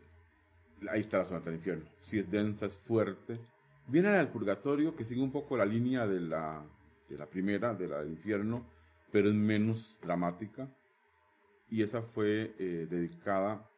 [0.90, 1.86] ahí está la sonata del infierno.
[2.00, 3.40] Si es densa, es fuerte.
[3.88, 6.64] Viene la del purgatorio, que sigue un poco la línea de la,
[7.08, 8.66] de la primera, de la del infierno,
[9.12, 10.68] pero es menos dramática.
[11.70, 13.70] Y esa fue eh, dedicada,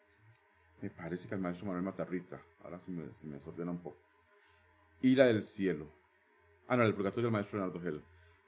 [0.81, 2.41] me parece que al maestro Manuel Matarrita.
[2.63, 4.06] Ahora se me, se me desordena un poco.
[5.01, 5.87] La del cielo.
[6.67, 8.01] Ah, no, el purgatorio del maestro Leonardo Gel.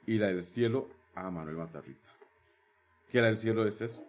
[0.06, 2.08] La del cielo a Manuel Matarrita.
[3.10, 4.04] Que la del cielo es eso.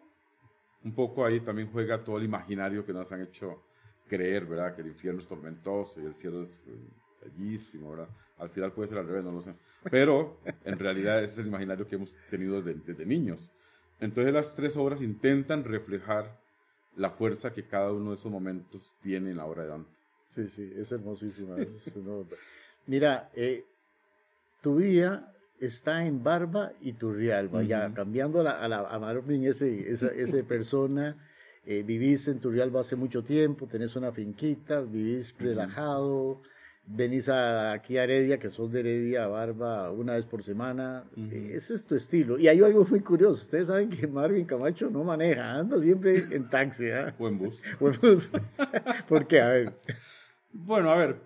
[0.84, 3.64] Un poco ahí también juega todo el imaginario que nos han hecho
[4.08, 4.76] creer, ¿verdad?
[4.76, 6.58] Que el infierno es tormentoso y el cielo es
[7.24, 8.10] bellísimo, ¿verdad?
[8.38, 9.54] Al final puede ser al revés, no lo sé.
[9.90, 13.52] Pero en realidad ese es el imaginario que hemos tenido desde, desde niños.
[14.00, 16.40] Entonces las tres obras intentan reflejar
[16.96, 20.01] la fuerza que cada uno de esos momentos tiene en la obra de Dante.
[20.32, 21.58] Sí, sí, es hermosísima.
[21.60, 21.94] es
[22.88, 23.66] Mira, eh,
[24.62, 27.68] tu vida está en Barba y Turrialba, uh -huh.
[27.68, 31.18] ya cambiando a, la, a, la, a Marvin, ese, esa, esa persona,
[31.66, 36.46] eh, vivís en Turrialba hace mucho tiempo, tenés una finquita, vivís relajado, uh -huh.
[36.86, 41.04] venís a, aquí a Heredia, que sos de Heredia a Barba una vez por semana,
[41.16, 41.34] uh -huh.
[41.34, 42.40] eh, ese es tu estilo.
[42.40, 46.50] Y hay algo muy curioso, ustedes saben que Marvin Camacho no maneja, anda siempre en
[46.50, 46.86] taxi.
[46.86, 47.14] ¿eh?
[47.20, 47.60] O en bus.
[47.82, 48.30] o en bus.
[49.10, 49.42] ¿Por qué?
[49.42, 49.74] A ver.
[50.54, 51.22] Bueno, a ver,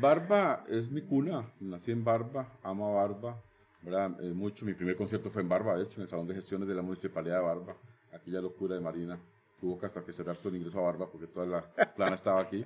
[0.00, 3.42] Barba es mi cuna, nací en Barba, amo a Barba,
[3.82, 4.22] ¿verdad?
[4.22, 6.68] Eh, mucho, mi primer concierto fue en Barba, de hecho, en el Salón de Gestiones
[6.68, 7.76] de la Municipalidad de Barba,
[8.12, 9.18] aquella locura de Marina,
[9.60, 11.62] tuvo que hasta que cerrar todo el ingreso a Barba porque toda la
[11.96, 12.64] plana estaba aquí,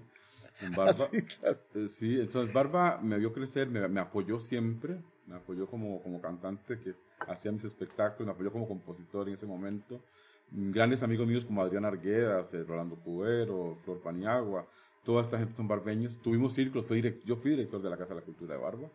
[0.61, 0.92] en Barba.
[1.11, 1.59] Sí, claro.
[1.75, 6.20] eh, sí, entonces Barba me vio crecer, me, me, apoyó siempre, me apoyó como, como
[6.20, 6.94] cantante que
[7.27, 10.03] hacía mis espectáculos, me apoyó como compositor en ese momento.
[10.51, 14.66] Grandes amigos míos como Adrián Arguedas, eh, Rolando Cubero, Flor Paniagua,
[15.05, 16.19] toda esta gente son barbeños.
[16.19, 18.88] Tuvimos círculos, fui direct, yo fui director de la Casa de la Cultura de Barba.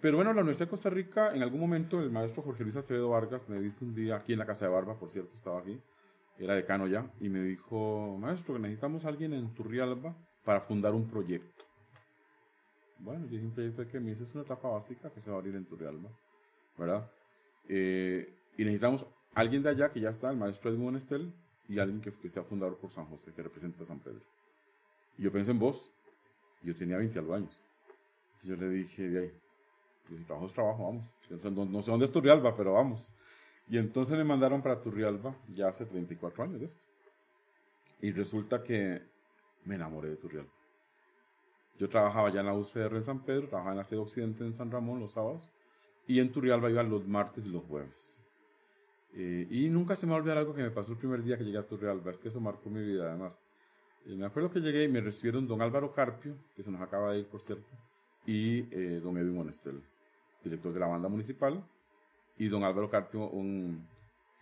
[0.00, 3.10] Pero bueno, la Universidad de Costa Rica, en algún momento, el maestro Jorge Luis Acevedo
[3.10, 5.78] Vargas me dice un día, aquí en la Casa de Barba, por cierto, estaba aquí,
[6.38, 11.64] era decano ya, y me dijo, maestro, necesitamos alguien en Turrialba para fundar un proyecto.
[12.98, 15.36] Bueno, yo dije, un proyecto que me dice, es una etapa básica que se va
[15.36, 16.08] a abrir en Turrialba,
[16.78, 17.10] ¿verdad?
[17.68, 21.30] Eh, y necesitamos alguien de allá, que ya está, el maestro Edmund Estel,
[21.68, 24.22] y alguien que, que sea fundador por San José, que representa a San Pedro.
[25.20, 25.92] Y yo pensé en vos.
[26.62, 27.62] Yo tenía 20 algo años.
[28.42, 31.04] Yo le dije, de ahí, trabajo es trabajo, vamos.
[31.44, 33.14] No, no, sé dónde es Turrialba, pero vamos.
[33.68, 36.80] Y entonces me mandaron para Turrialba ya hace 34 años de esto.
[38.00, 39.02] Y resulta que
[39.66, 40.50] me enamoré de Turrialba.
[41.78, 44.54] Yo trabajaba ya en la UCR en San Pedro, trabajaba en la sede occidente en
[44.54, 45.50] San Ramón los sábados.
[46.06, 48.30] Y en Turrialba iba los martes y los jueves.
[49.12, 51.36] Eh, y nunca se me va a olvidar algo que me pasó el primer día
[51.36, 52.10] que llegué a Turrialba.
[52.10, 53.42] Es que eso marcó mi vida además.
[54.06, 57.12] Eh, me acuerdo que llegué y me recibieron don Álvaro Carpio, que se nos acaba
[57.12, 57.68] de ir, por cierto,
[58.26, 59.82] y eh, don Edwin Monestel,
[60.42, 61.62] director de la banda municipal,
[62.38, 63.86] y don Álvaro Carpio, un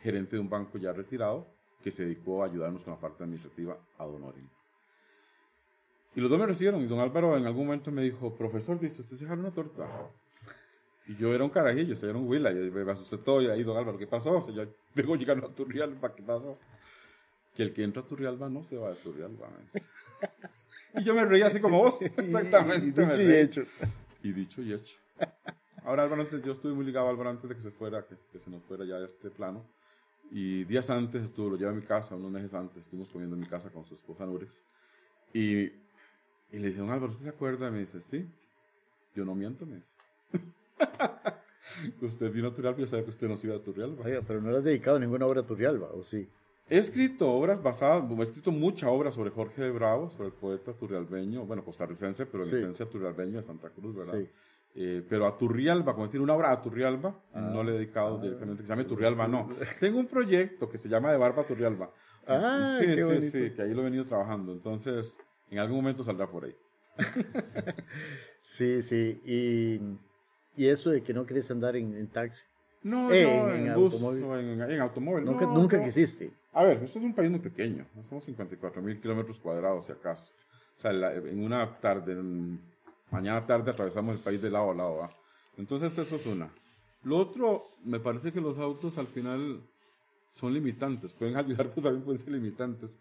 [0.00, 1.46] gerente de un banco ya retirado,
[1.82, 4.48] que se dedicó a ayudarnos con la parte administrativa a don Oren.
[6.14, 9.02] Y los dos me recibieron, y don Álvaro en algún momento me dijo, profesor, dice,
[9.02, 9.86] ¿usted se dejaron una torta?
[11.06, 13.48] Y yo era un carajillo, o sea, era un huila, y me asusté todo, y
[13.48, 14.38] ahí don Álvaro, ¿qué pasó?
[14.38, 16.58] O sea, yo vengo llegando a Turrialba, ¿qué pasó?
[17.58, 19.48] Que el que entra a Turrialba no se va de Turrialba.
[20.94, 23.02] y yo me reía así como vos, exactamente.
[23.02, 23.62] Y dicho y hecho.
[24.22, 24.96] Y dicho y hecho.
[25.82, 28.14] Ahora Álvaro, antes, yo estuve muy ligado a Álvaro antes de que se fuera, que,
[28.30, 29.64] que se nos fuera ya de este plano.
[30.30, 33.40] Y días antes estuvo, lo llevé a mi casa, unos meses antes, estuvimos comiendo en
[33.40, 34.62] mi casa con su esposa Nurex.
[35.34, 35.72] Y, y
[36.52, 37.66] le dije, don Álvaro, ¿usted se acuerda?
[37.66, 38.24] Y me dice, sí.
[39.16, 39.96] Yo no miento, me dice.
[42.02, 44.04] usted vino a Turrialba y yo sabía que usted no se iba a Turrialba.
[44.04, 46.28] Oiga, pero no le has dedicado ninguna obra a Turrialba, ¿o sí?
[46.70, 50.72] He escrito obras basadas, he escrito mucha obra sobre Jorge de Bravo, sobre el poeta
[50.74, 52.56] turrialbeño, bueno, costarricense, pero en sí.
[52.56, 54.18] esencia turrialbeño de Santa Cruz, ¿verdad?
[54.18, 54.28] Sí.
[54.74, 58.18] Eh, pero a Turrialba, como decir una obra a Turrialba, ah, no le he dedicado
[58.18, 59.48] ah, directamente, que se llame Turrialba, no.
[59.80, 61.90] Tengo un proyecto que se llama De Barba Turrialba.
[62.26, 63.20] Ah, sí, sí, bonito.
[63.22, 65.18] sí, que ahí lo he venido trabajando, entonces
[65.50, 66.54] en algún momento saldrá por ahí.
[68.42, 69.20] sí, sí.
[69.24, 69.80] Y,
[70.62, 72.44] y, eso de que no quieres andar en, taxi.
[72.82, 74.24] No, eh, no, en, automóvil.
[74.70, 75.24] en, automóvil.
[75.24, 76.30] Nunca, nunca quisiste.
[76.58, 77.86] A ver, esto es un país muy pequeño.
[78.08, 80.32] Somos 54 mil kilómetros cuadrados, si acaso.
[80.76, 82.20] O sea, en una tarde,
[83.12, 85.10] mañana tarde atravesamos el país de lado a lado.
[85.56, 86.50] Entonces, eso es una.
[87.04, 89.60] Lo otro, me parece que los autos al final
[90.26, 91.12] son limitantes.
[91.12, 92.98] Pueden ayudar, pero también pueden ser limitantes.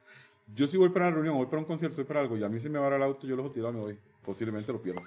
[0.53, 2.49] Yo si voy para una reunión, voy para un concierto, voy para algo, y a
[2.49, 3.97] mí se me va el auto, yo lo tirado, me voy.
[4.23, 5.01] Posiblemente lo pierdo.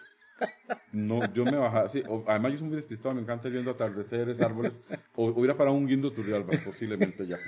[0.93, 4.41] No, yo me baja, sí, además yo soy muy despistado, me encanta ir viendo atardeceres,
[4.41, 4.81] árboles,
[5.15, 7.39] o, ir a parar un guindo Turrialba, posiblemente ya.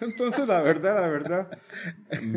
[0.00, 1.58] Entonces, la verdad, la verdad,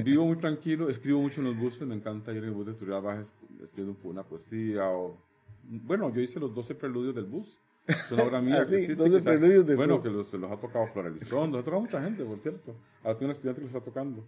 [0.03, 2.73] vivo muy tranquilo, escribo mucho en los buses, me encanta ir en el bus de
[2.73, 3.21] Turrialba,
[3.63, 5.17] escribo una poesía, o,
[5.63, 8.59] bueno, yo hice los 12 preludios del bus, es una obra mía.
[8.61, 11.65] Ah, sí, 12 preludios del Bueno, que los, los ha tocado Flora Elizondo, los ha
[11.65, 12.75] tocado mucha gente, por cierto.
[13.03, 14.23] Ahora tengo un estudiante que los está tocando.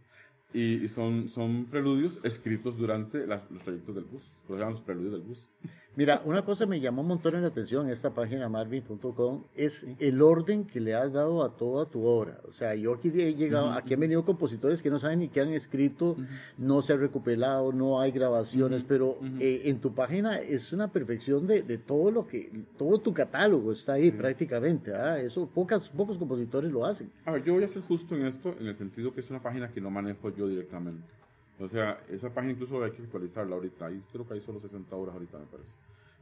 [0.54, 4.42] Y, son, son preludios escritos durante los trayectos del bus.
[4.48, 5.50] Los preludios del bus.
[5.96, 10.24] Mira, una cosa me llamó un montón la atención en esta página marvin.com es el
[10.24, 12.40] orden que le has dado a toda tu obra.
[12.50, 15.42] O sea, yo aquí he llegado, aquí han venido compositores que no saben ni qué
[15.42, 16.18] han escrito,
[16.58, 21.46] no se ha recuperado, no hay grabaciones, pero eh, en tu página es una perfección
[21.46, 24.92] de, de, todo lo que, todo tu catálogo está ahí prácticamente.
[25.24, 27.12] Eso pocas, pocos compositores lo hacen.
[27.26, 29.44] A ver, yo voy a ser justo en esto, en el sentido que es una
[29.44, 31.14] página que no manejo yo directamente.
[31.60, 33.88] O sea, esa página incluso hay que actualizarla ahorita.
[33.88, 35.76] Ahí creo que hay solo 60 horas ahorita, me parece.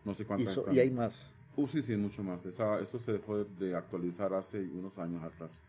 [0.03, 1.35] No sé cuántas y, y hay más.
[1.55, 2.45] Uh, sí, sí, mucho más.
[2.45, 5.61] Esa, eso se dejó de, actualizar hace unos años atrás.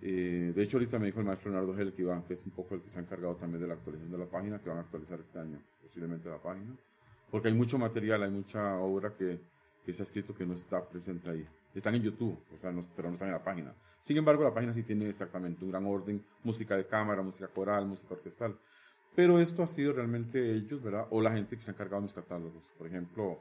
[0.00, 2.52] Eh, de hecho, ahorita me dijo el maestro Leonardo Gel que, iba, que es un
[2.52, 4.78] poco el que se ha encargado también de la actualización de la página, que van
[4.78, 6.76] a actualizar este año, posiblemente la página.
[7.30, 9.40] Porque hay mucho material, hay mucha obra que,
[9.84, 11.46] que se ha escrito que no está presente ahí.
[11.74, 13.74] Están en YouTube, o sea, pero no están en la página.
[13.98, 17.86] Sin embargo, la página sí tiene exactamente un gran orden, música de cámara, música coral,
[17.86, 18.54] música orquestal.
[19.14, 21.06] Pero esto ha sido realmente ellos, ¿verdad?
[21.10, 22.64] O la gente que se ha encargado de mis catálogos.
[22.76, 23.38] Por ejemplo,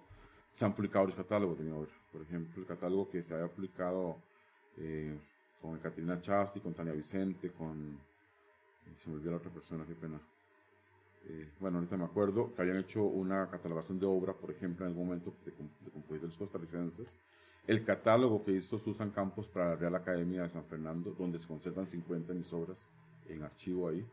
[0.54, 1.92] se han publicado los catálogos de mi obra.
[2.12, 4.18] Por ejemplo, el catálogo que se había publicado
[4.78, 5.18] eh,
[5.62, 7.98] con Caterina Chasti, con Tania Vicente, con...
[9.02, 10.20] Se me olvidó la otra persona, qué pena.
[11.26, 14.92] Eh, bueno, ahorita me acuerdo que habían hecho una catalogación de obra, por ejemplo, en
[14.92, 17.18] algún momento de, de compositores costarricenses.
[17.66, 21.48] El catálogo que hizo Susan Campos para la Real Academia de San Fernando, donde se
[21.48, 22.88] conservan 50 de mis obras
[23.28, 24.06] en archivo ahí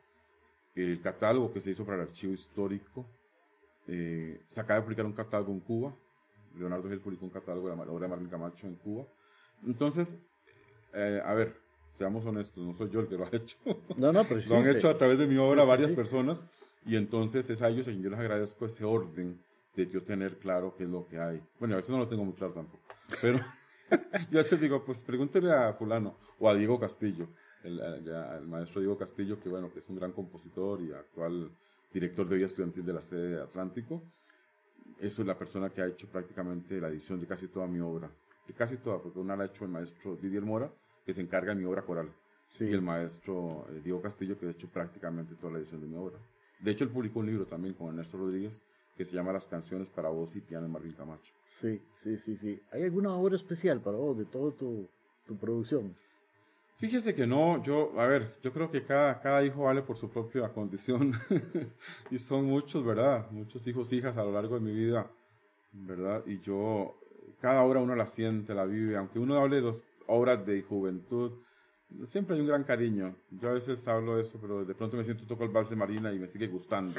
[0.75, 3.07] el catálogo que se hizo para el archivo histórico.
[3.87, 5.95] Eh, se acaba de publicar un catálogo en Cuba.
[6.57, 9.07] Leonardo Gil publicó un catálogo de la obra de Martín Camacho en Cuba.
[9.67, 10.19] Entonces,
[10.93, 11.57] eh, a ver,
[11.93, 13.57] seamos honestos, no soy yo el que lo ha hecho.
[13.97, 16.43] No, no, pero Lo han hecho a través de mi obra varias personas.
[16.87, 19.39] Y entonces es a ellos a quien yo les agradezco ese orden
[19.77, 21.43] de yo tener claro qué es lo que hay.
[21.59, 22.83] Bueno, a veces no lo tengo muy claro tampoco.
[23.21, 23.39] Pero
[24.31, 27.29] yo a veces digo, pues pregúntele a fulano o a Diego Castillo
[27.65, 31.51] el, el, maestro Diego Castillo, que bueno, que es un gran compositor y actual
[31.93, 34.03] director de vida estudiantil de la sede de Atlántico.
[34.99, 38.11] Eso es la persona que ha hecho prácticamente la edición de casi toda mi obra.
[38.47, 40.71] De casi toda, porque una la ha hecho el maestro Didier Mora,
[41.05, 42.11] que se encarga de mi obra coral.
[42.59, 45.97] Y el maestro eh, Diego Castillo, que ha hecho prácticamente toda la edición de mi
[45.97, 46.19] obra.
[46.59, 48.65] De hecho, él publicó un libro también con Ernesto Rodríguez,
[48.97, 51.33] que se llama Las canciones para voz y piano de Marvin Camacho.
[51.45, 52.61] Sí, sí, sí, sí.
[52.73, 54.89] ¿Hay alguna obra especial para vos de toda tu,
[55.27, 55.95] tu producción?
[56.81, 60.09] Fíjese que no, yo, a ver, yo creo que cada, cada hijo vale por su
[60.09, 61.13] propia condición
[62.11, 63.31] y son muchos, ¿verdad?
[63.31, 65.07] Muchos hijos, hijas a lo largo de mi vida,
[65.73, 66.23] ¿verdad?
[66.27, 66.99] Y yo,
[67.39, 71.33] cada obra uno la siente, la vive, aunque uno hable de las obras de juventud,
[72.05, 73.15] siempre hay un gran cariño.
[73.31, 75.77] Yo a veces hablo de eso, pero de pronto me siento, toco el vals de
[75.77, 76.99] Marina y me sigue gustando.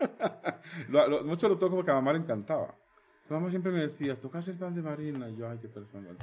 [1.24, 2.74] mucho lo toco porque a mamá le encantaba.
[3.28, 6.16] Mamá siempre me decía, tocas el vals de Marina, y yo, ay, qué personal.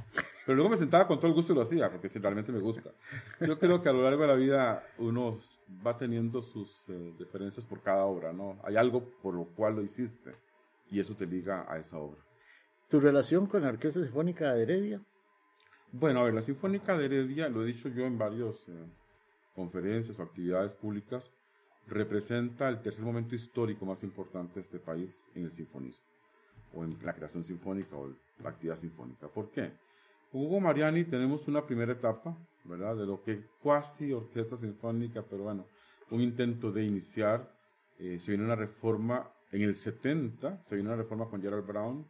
[0.45, 2.91] Pero luego me sentaba con todo el gusto y lo hacía, porque realmente me gusta.
[3.39, 5.39] Yo creo que a lo largo de la vida uno
[5.85, 8.59] va teniendo sus eh, diferencias por cada obra, ¿no?
[8.63, 10.35] Hay algo por lo cual lo hiciste
[10.89, 12.19] y eso te liga a esa obra.
[12.89, 15.01] ¿Tu relación con la Orquesta Sinfónica de Heredia?
[15.93, 18.73] Bueno, a ver, la Sinfónica de Heredia, lo he dicho yo en varias eh,
[19.55, 21.31] conferencias o actividades públicas,
[21.87, 26.05] representa el tercer momento histórico más importante de este país en el sinfonismo,
[26.73, 28.09] o en la creación sinfónica o
[28.43, 29.27] la actividad sinfónica.
[29.27, 29.71] ¿Por qué?
[30.33, 32.95] Hugo Mariani tenemos una primera etapa, ¿verdad?
[32.95, 35.65] De lo que cuasi orquesta sinfónica, pero bueno,
[36.09, 37.51] un intento de iniciar.
[37.99, 42.07] Eh, se viene una reforma en el 70, se viene una reforma con Gerald Brown,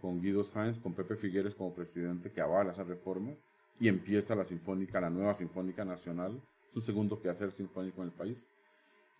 [0.00, 3.32] con Guido Sáenz, con Pepe Figueres como presidente que avala esa reforma
[3.80, 6.40] y empieza la sinfónica, la nueva sinfónica nacional,
[6.72, 8.48] su segundo quehacer sinfónico en el país.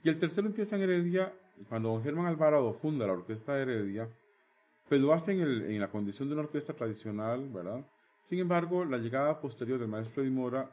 [0.04, 1.32] Y el tercero empieza en Heredia,
[1.68, 4.08] cuando don Germán Alvarado funda la orquesta de Heredia,
[4.92, 7.82] pero lo hace en, en la condición de una orquesta tradicional, ¿verdad?
[8.20, 10.70] Sin embargo, la llegada posterior del maestro Dimora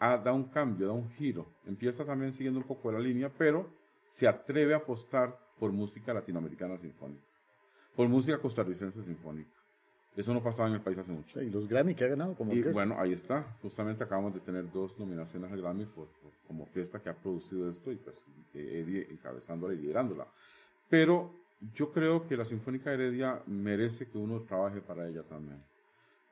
[0.00, 1.46] ha, da un cambio, da un giro.
[1.64, 3.70] Empieza también siguiendo un poco la línea, pero
[4.02, 7.22] se atreve a apostar por música latinoamericana sinfónica.
[7.94, 9.54] por música costarricense sinfónica.
[10.16, 11.40] Eso no pasaba en el país hace mucho.
[11.40, 12.70] y los Grammy que ha ganado como orquesta.
[12.70, 13.56] Y bueno, ahí está.
[13.62, 16.08] Justamente acabamos de tener dos nominaciones al Grammy por,
[16.48, 20.26] como orquesta que ha producido esto y pues Eddie encabezándola y liderándola.
[20.88, 21.38] Pero
[21.74, 25.62] yo creo que la Sinfónica Heredia merece que uno trabaje para ella también.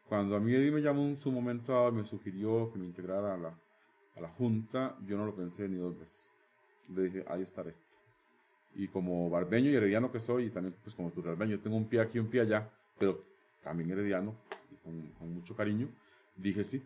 [0.08, 3.34] Cuando a mí Eddie me llamó en su momento dado, me sugirió que me integrara
[3.34, 3.54] a la,
[4.16, 6.32] a la Junta, yo no lo pensé ni dos veces.
[6.94, 7.74] Le dije, ahí estaré.
[8.74, 12.00] Y como barbeño y herediano que soy, y también pues como turalbeño, tengo un pie
[12.00, 13.22] aquí y un pie allá, pero
[13.62, 14.34] también herediano,
[14.70, 14.76] y
[15.18, 15.88] con, mucho cariño,
[16.36, 16.82] dije sí.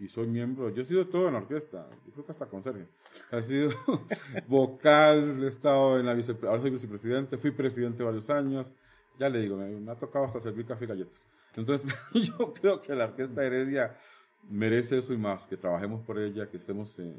[0.00, 2.64] Y soy miembro, yo he sido todo en la orquesta, yo creo que hasta con
[2.64, 2.86] Sergio.
[3.30, 3.70] He sido
[4.48, 8.74] vocal, he estado en la vicepresidenta, ahora soy vicepresidente, fui presidente varios años,
[9.18, 11.28] ya le digo, me, ha tocado hasta servir café y galletas.
[11.54, 13.94] Entonces, yo creo que la orquesta Heredia
[14.48, 17.14] merece eso y más, que trabajemos por ella, que estemos en,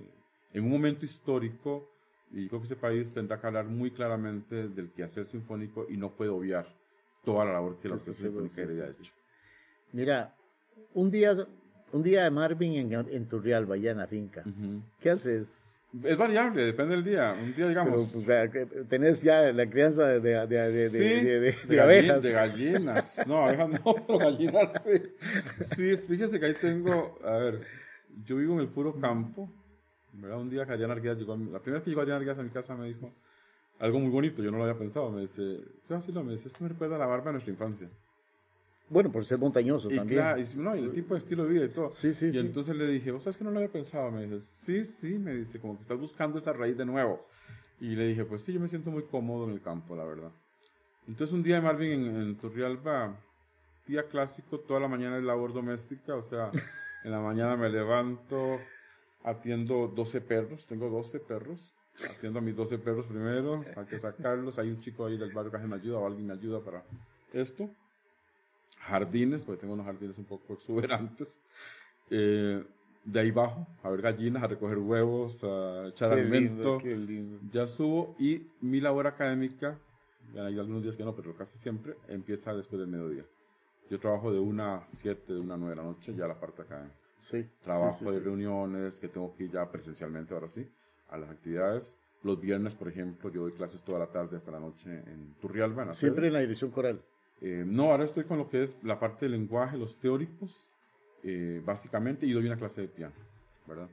[0.51, 1.87] en un momento histórico
[2.31, 6.11] y creo que ese país tendrá que hablar muy claramente del quehacer sinfónico y no
[6.11, 6.65] puede obviar
[7.23, 9.13] toda la labor que la Orquesta Sinfónica ha hecho.
[9.91, 10.35] Mira,
[10.93, 11.35] un día,
[11.93, 14.43] un día de Marvin en, en Turrialba, allá en la finca,
[14.99, 15.57] ¿qué haces?
[16.03, 17.35] Es variable, depende del día.
[17.37, 18.09] Un día, digamos.
[18.25, 22.23] Pero, pues, tenés ya la crianza de, de, de, de, de abejas.
[22.23, 23.27] De gallinas.
[23.27, 25.01] No, abejas no, pero gallinas sí.
[25.75, 27.19] Sí, fíjese que ahí tengo.
[27.25, 27.59] A ver,
[28.23, 29.51] yo vivo en el puro campo.
[30.13, 30.39] ¿verdad?
[30.39, 31.35] Un día que Adriana Arguías llegó.
[31.35, 33.11] La primera vez que llegó Adriana Arguías a mi casa me dijo
[33.79, 35.09] algo muy bonito, yo no lo había pensado.
[35.11, 37.89] Me dice, ¿qué lo Me dice, esto me recuerda a la barba de nuestra infancia.
[38.91, 40.19] Bueno, por ser montañoso y también.
[40.19, 41.91] Claro, y, no, y el tipo de estilo de vida y todo.
[41.91, 44.11] Sí, sí, y entonces le dije, ¿vos sabes que no lo había pensado?
[44.11, 47.25] Me dice, sí, sí, me dice, como que estás buscando esa raíz de nuevo.
[47.79, 50.31] Y le dije, pues sí, yo me siento muy cómodo en el campo, la verdad.
[51.07, 53.15] Entonces un día Marvin en, en Turrialba,
[53.87, 56.51] día clásico, toda la mañana es labor doméstica, o sea,
[57.05, 58.59] en la mañana me levanto,
[59.23, 61.73] atiendo 12 perros, tengo 12 perros,
[62.09, 65.49] atiendo a mis 12 perros primero, hay que sacarlos, hay un chico ahí del barrio
[65.49, 66.83] que me ayuda o alguien me ayuda para
[67.31, 67.69] esto.
[68.79, 71.39] Jardines, porque tengo unos jardines un poco exuberantes.
[72.09, 72.63] Eh,
[73.03, 76.79] de ahí bajo, a ver gallinas, a recoger huevos, a echar alimento.
[77.51, 79.79] Ya subo y mi labor académica,
[80.35, 83.25] hay algunos días que no, pero casi siempre, empieza después del mediodía.
[83.89, 86.39] Yo trabajo de una a 7, de una a 9 de la noche, ya la
[86.39, 86.95] parte académica.
[87.19, 87.45] Sí.
[87.61, 90.67] Trabajo de reuniones que tengo que ir ya presencialmente, ahora sí,
[91.09, 91.97] a las actividades.
[92.23, 95.91] Los viernes, por ejemplo, yo doy clases toda la tarde hasta la noche en Turrialba.
[95.93, 97.01] Siempre en la dirección coral.
[97.41, 100.69] Eh, no, ahora estoy con lo que es la parte del lenguaje, los teóricos,
[101.23, 103.15] eh, básicamente, y doy una clase de piano,
[103.67, 103.89] ¿verdad?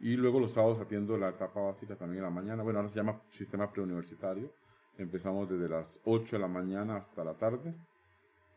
[0.00, 2.62] Y luego los sábados atiendo la etapa básica también en la mañana.
[2.62, 4.52] Bueno, ahora se llama sistema preuniversitario.
[4.96, 7.74] Empezamos desde las 8 de la mañana hasta la tarde.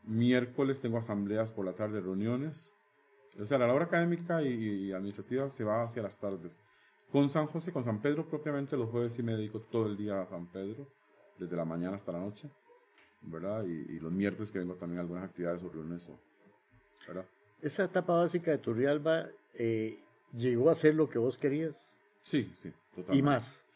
[0.03, 2.75] Miércoles tengo asambleas por la tarde, reuniones.
[3.39, 6.61] O sea, la labor académica y, administrativa se va hacia las tardes.
[7.11, 10.21] Con San José, con San Pedro propiamente, los jueves sí me dedico todo el día
[10.21, 10.87] a San Pedro,
[11.37, 12.49] desde la mañana hasta la noche,
[13.21, 13.63] ¿verdad?
[13.65, 16.09] Y, los miércoles que vengo también algunas actividades o reuniones,
[17.07, 17.25] ¿verdad?
[17.61, 19.99] Esa etapa básica de Turrialba eh,
[20.33, 21.99] llegó a ser lo que vos querías.
[22.21, 23.17] Sí, sí, totalmente.
[23.17, 23.67] Y más.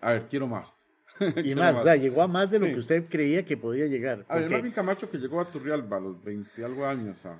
[0.00, 0.88] A ver, quiero más.
[1.44, 4.24] y más, o sea, llegó a más de lo que usted creía que podía llegar.
[4.28, 7.38] A ver, Marvin Camacho que llegó a Turrialba a los 20 algo años a,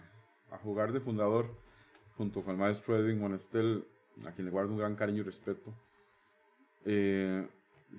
[0.51, 1.47] a jugar de fundador
[2.17, 3.85] junto con el maestro Edwin Monestel,
[4.25, 5.75] a quien le guardo un gran cariño y respeto,
[6.85, 7.47] eh,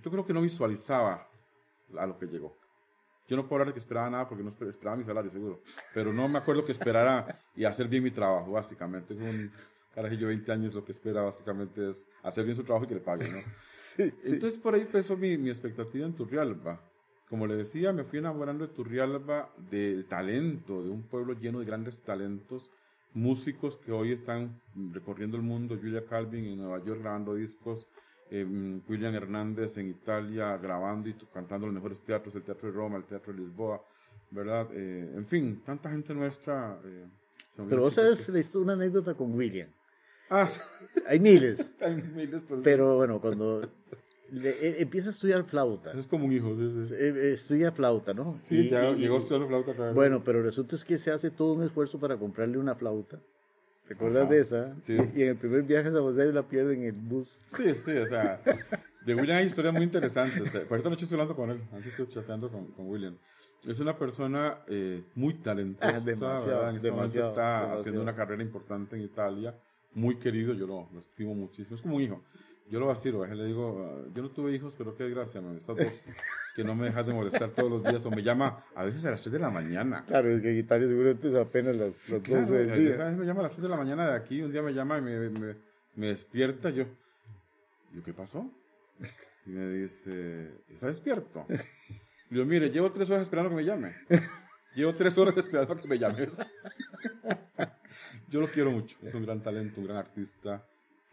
[0.03, 1.27] yo creo que no visualizaba
[1.97, 2.55] a lo que llegó.
[3.27, 5.61] Yo no puedo hablar de que esperaba nada porque no esperaba mi salario, seguro.
[5.93, 9.13] Pero no me acuerdo que esperara y hacer bien mi trabajo, básicamente.
[9.13, 9.51] Un
[9.93, 12.95] carajillo de 20 años lo que espera básicamente es hacer bien su trabajo y que
[12.95, 13.39] le paguen, ¿no?
[13.75, 16.79] sí, Entonces por ahí empezó mi, mi expectativa en Turrialba.
[17.29, 21.65] Como le decía, me fui enamorando de Turrialba, del talento, de un pueblo lleno de
[21.65, 22.69] grandes talentos
[23.15, 24.61] músicos que hoy están
[24.91, 27.87] recorriendo el mundo, Julia Calvin en Nueva York grabando discos,
[28.31, 28.45] eh,
[28.87, 33.05] William Hernández en Italia grabando y cantando los mejores teatros, el Teatro de Roma, el
[33.05, 33.81] Teatro de Lisboa,
[34.31, 34.67] ¿verdad?
[34.71, 36.79] Eh, en fin, tanta gente nuestra.
[36.83, 37.05] Eh,
[37.69, 39.69] pero vos sabes una anécdota con William.
[40.29, 40.49] Ah,
[41.07, 41.75] hay miles.
[41.81, 43.61] hay miles, pero, pero bueno, cuando
[44.33, 45.91] e, empieza a estudiar flauta.
[45.97, 48.33] Es como un hijo, eh, Estudia flauta, ¿no?
[48.33, 49.91] Sí, ya llegó a estudiar flauta.
[49.91, 53.21] Bueno, pero resulta es que se hace todo un esfuerzo para comprarle una flauta.
[53.87, 54.75] ¿Te acuerdas de esa?
[54.81, 54.97] Sí.
[55.15, 57.39] Y en el primer viaje a San José la pierde en el bus.
[57.45, 58.41] Sí, sí, o sea,
[59.05, 60.49] de William hay historias muy interesantes.
[60.67, 63.15] Por esta noche estoy hablando con él, así estoy chateando con, con William.
[63.67, 68.41] Es una persona eh, muy talentosa, ah, demasiado, En este momento está haciendo una carrera
[68.43, 69.55] importante en Italia,
[69.93, 72.23] muy querido, yo lo, lo estimo muchísimo, es como un hijo.
[72.67, 75.57] Yo lo vacilo, a le digo, ah, yo no tuve hijos, pero qué desgracia, me
[75.57, 76.07] estas dos,
[76.55, 79.11] que no me dejas de molestar todos los días, o me llama a veces a
[79.11, 80.03] las 3 de la mañana.
[80.07, 82.95] Claro, es que Italia seguramente es apenas las, las 12 del día.
[82.95, 84.73] A veces me llama a las 3 de la mañana de aquí, un día me
[84.73, 85.55] llama y me, me,
[85.95, 86.85] me despierta, yo,
[87.93, 88.51] yo, ¿qué pasó?
[89.45, 91.45] Y me dice, ¿está despierto?
[92.29, 93.93] Digo, mire, llevo tres horas esperando que me llame.
[94.75, 96.39] llevo tres horas esperando que me llames.
[98.29, 98.97] Yo lo quiero mucho.
[99.03, 100.65] Es un gran talento, un gran artista.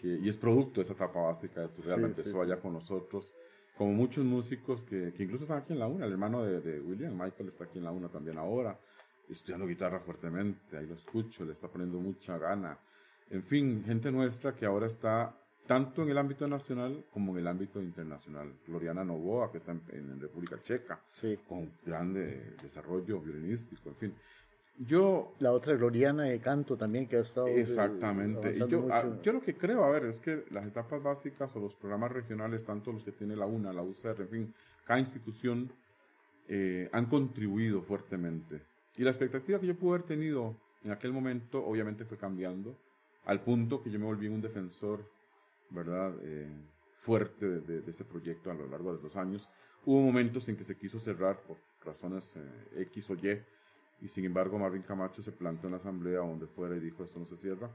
[0.02, 3.34] Que, y es producto de esa etapa básica tu realmente empezó allá con nosotros.
[3.78, 6.04] Como muchos músicos que, que, incluso están aquí en la UNA.
[6.04, 8.78] El hermano de, de, William, Michael, está aquí en la UNA también ahora.
[9.30, 10.76] Estudiando guitarra fuertemente.
[10.76, 12.76] Ahí lo escucho, le está poniendo mucha gana.
[13.30, 15.34] En fin, gente nuestra que ahora está
[15.66, 18.52] tanto en el ámbito nacional como en el ámbito internacional.
[18.66, 21.00] Gloriana Novoa, que está en, República Checa,
[21.48, 24.14] con grande desarrollo violinístico, en fin.
[24.78, 29.34] Yo, la otra Gloriana de canto también que ha estado eh, exactamente yo, ah, yo,
[29.34, 32.90] lo que creo a ver es que las etapas básicas o los programas regionales tanto
[32.90, 34.54] los que tiene la UNA la UCR en fin
[34.84, 35.70] cada institución
[36.48, 38.62] eh, han contribuido fuertemente
[38.96, 42.74] y la expectativa que yo pude haber tenido en aquel momento obviamente fue cambiando
[43.26, 45.04] al punto que yo me volví un defensor
[45.72, 46.14] ¿verdad?
[46.22, 46.48] Eh,
[46.94, 49.48] fuerte de, ese proyecto a lo largo de los años.
[49.84, 53.42] Hubo momentos en que se quiso cerrar por razones eh, X o Y,
[54.02, 57.18] y sin embargo Marvin Camacho se plantó en la asamblea donde fuera y dijo esto
[57.18, 57.70] no se cierra.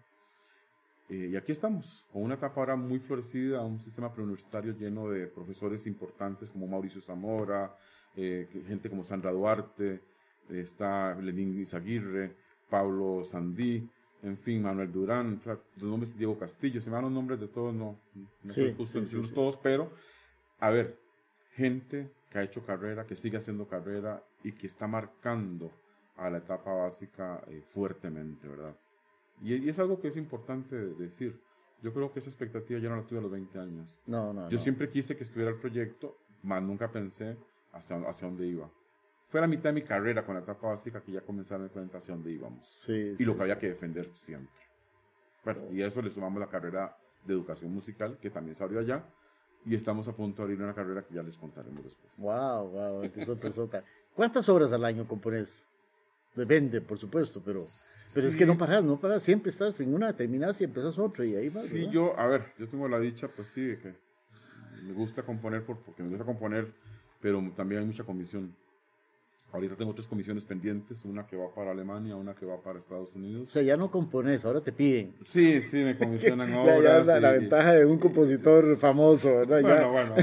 [1.09, 5.27] Eh, y aquí estamos, con una etapa ahora muy florecida, un sistema preuniversitario lleno de
[5.27, 7.73] profesores importantes como Mauricio Zamora,
[8.13, 10.01] gente como Sandra Duarte,
[10.49, 12.35] está Lenín Izaguirre,
[12.69, 13.87] Pablo Sandí,
[14.23, 17.47] en fin, Manuel Durán, los nombres de Diego Castillo, se me dan los nombres de
[17.47, 17.97] todos, no,
[18.43, 19.91] no sí, justo decirlos todos, pero,
[20.59, 20.97] a ver,
[21.53, 25.71] gente que ha hecho carrera, que sigue haciendo carrera y que está marcando
[26.17, 28.75] a la etapa básica eh, fuertemente, ¿verdad?
[29.41, 31.39] Y, es algo que es importante decir.
[31.81, 34.01] Yo creo que esa expectativa ya no la tuve a los 20 años.
[34.07, 34.49] No, no.
[34.49, 37.37] Yo siempre quise que estuviera el proyecto, más nunca pensé
[37.71, 38.67] hacia, hacia dónde iba
[39.27, 41.97] fue la mitad de mi carrera con la etapa básica que ya comencé a cuenta
[41.97, 42.65] hacia dónde íbamos.
[42.65, 44.53] Sí, y lo que había que defender siempre.
[45.43, 48.79] Bueno, y a eso le sumamos la carrera de educación musical, que también se abrió
[48.79, 49.03] allá,
[49.65, 52.17] y estamos a punto de abrir una carrera que ya les contaremos después.
[52.19, 53.81] Wow, wow,
[54.15, 55.66] ¿Cuántas horas al año compones?
[56.37, 57.59] Depende, por supuesto, pero,
[58.13, 61.25] pero es que no paras, no paras, siempre estás en una, terminas y empezas otra
[61.25, 61.65] y ahí vas.
[61.65, 63.93] Sí, yo, a ver, yo tengo la dicha, pues sí, de que
[64.83, 66.71] me gusta componer porque me gusta componer,
[67.19, 68.55] pero también hay mucha comisión.
[69.51, 73.15] Ahorita tengo tres comisiones pendientes, una que va para Alemania, una que va para Estados
[73.15, 73.47] Unidos.
[73.47, 75.15] O sea, ya no compones, ahora te piden.
[75.21, 77.07] Sí, sí, me comisionan obras.
[77.07, 79.61] la, ventaja de un compositor famoso, ¿verdad?
[79.63, 80.15] Bueno, bueno,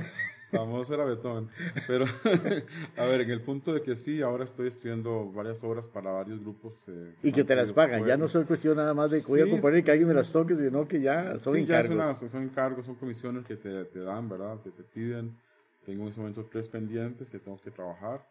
[0.56, 1.48] famoso era Beethoven.
[1.86, 2.06] Pero,
[2.96, 6.40] a ver, en el punto de que sí, ahora estoy escribiendo varias obras para varios
[6.40, 6.74] grupos.
[6.88, 9.40] Eh, y que te las pagan, ya no soy cuestión nada más de que voy
[9.40, 12.20] a componer y que alguien me las toque, sino que ya son sí, encargos.
[12.20, 14.58] Ya son encargos, son comisiones que te, te dan, ¿verdad?
[14.62, 15.36] Que te piden.
[15.84, 18.22] Tengo en ese momento tres pendientes que tengo que trabajar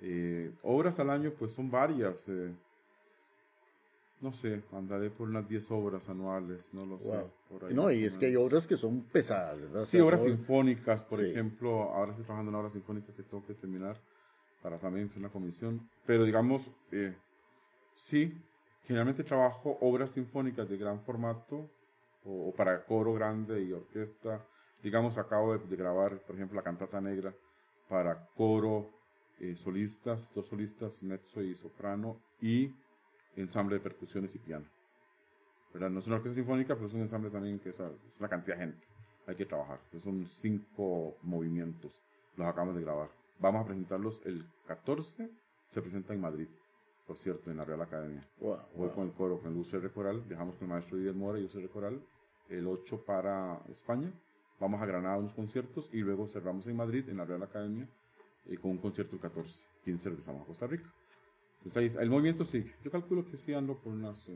[0.00, 2.28] eh, obras al año, pues son varias.
[2.28, 2.52] Eh,
[4.20, 7.74] no sé, andaré por unas 10 obras anuales, no lo sé.
[7.74, 9.84] no, y es que hay obras que son pesadas, ¿verdad?
[9.84, 13.54] Sí, obras sinfónicas, por ejemplo, ahora estoy trabajando en una obra sinfónica que tengo que
[13.54, 13.96] terminar
[14.62, 15.88] para también hacer una comisión.
[16.04, 17.14] Pero digamos, eh,
[17.94, 18.34] sí,
[18.84, 21.70] generalmente trabajo obras sinfónicas de gran formato
[22.24, 24.44] o, para coro grande y orquesta.
[24.82, 27.32] Digamos, acabo de, de grabar, por ejemplo, la cantata negra
[27.88, 28.90] para coro,
[29.40, 32.72] eh, solistas, dos solistas, mezzo y soprano, y
[33.40, 34.64] ensamble de percusiones y piano.
[35.72, 35.90] ¿verdad?
[35.90, 37.82] No es una orquesta sinfónica, pero es un ensamble también que es,
[38.18, 38.86] una cantidad de gente.
[39.26, 39.80] Hay que trabajar.
[40.02, 42.00] son cinco movimientos.
[42.36, 43.10] Los acabamos de grabar.
[43.38, 45.30] Vamos a presentarlos el 14.
[45.68, 46.48] Se presenta en Madrid,
[47.06, 48.26] por cierto, en la Real Academia.
[48.40, 50.22] Voy con el coro, con el UCR Coral.
[50.22, 52.00] Viajamos con el maestro Díaz Mora y UCR Coral.
[52.48, 54.10] El 8 para España.
[54.58, 57.86] Vamos a Granada unos conciertos y luego cerramos en Madrid, en la Real Academia,
[58.46, 60.90] y con un concierto el 14, 15 regresamos a Costa Rica.
[61.74, 62.74] El movimiento sigue.
[62.82, 64.28] Yo calculo que sí ando por unas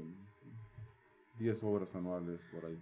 [1.39, 2.79] 10 obras anuales por ahí.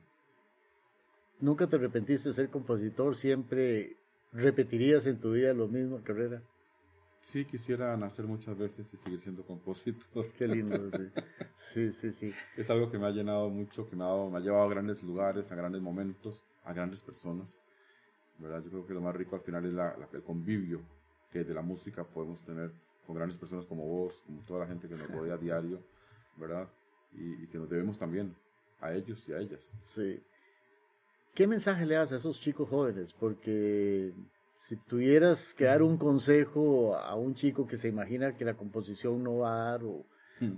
[1.41, 3.16] ¿Nunca te arrepentiste de ser compositor?
[3.16, 3.97] ¿Siempre
[4.32, 6.43] repetirías en tu vida lo mismo, carrera?
[7.20, 10.30] Sí, quisiera nacer muchas veces y seguir siendo compositor.
[10.32, 11.11] Qué lindo, sí.
[11.55, 12.34] Sí, sí, sí.
[12.57, 15.03] Es algo que me ha llenado mucho, que me ha, me ha llevado a grandes
[15.03, 17.64] lugares, a grandes momentos, a grandes personas.
[18.41, 18.62] ¿verdad?
[18.64, 20.80] Yo creo que lo más rico al final es la, el convivio
[21.30, 22.72] que de la música podemos tener
[23.07, 25.82] con grandes personas como vos, como toda la gente que nos rodea a diario,
[26.36, 26.68] ¿verdad?
[27.12, 28.34] Y, que nos debemos también
[28.80, 29.74] a ellos y a ellas.
[29.82, 30.22] Sí.
[31.34, 33.12] ¿Qué mensaje le das a esos chicos jóvenes?
[33.12, 34.12] Porque
[34.59, 39.22] si tuvieras que dar un consejo a un chico que se imagina que la composición
[39.22, 40.05] no va a dar, o,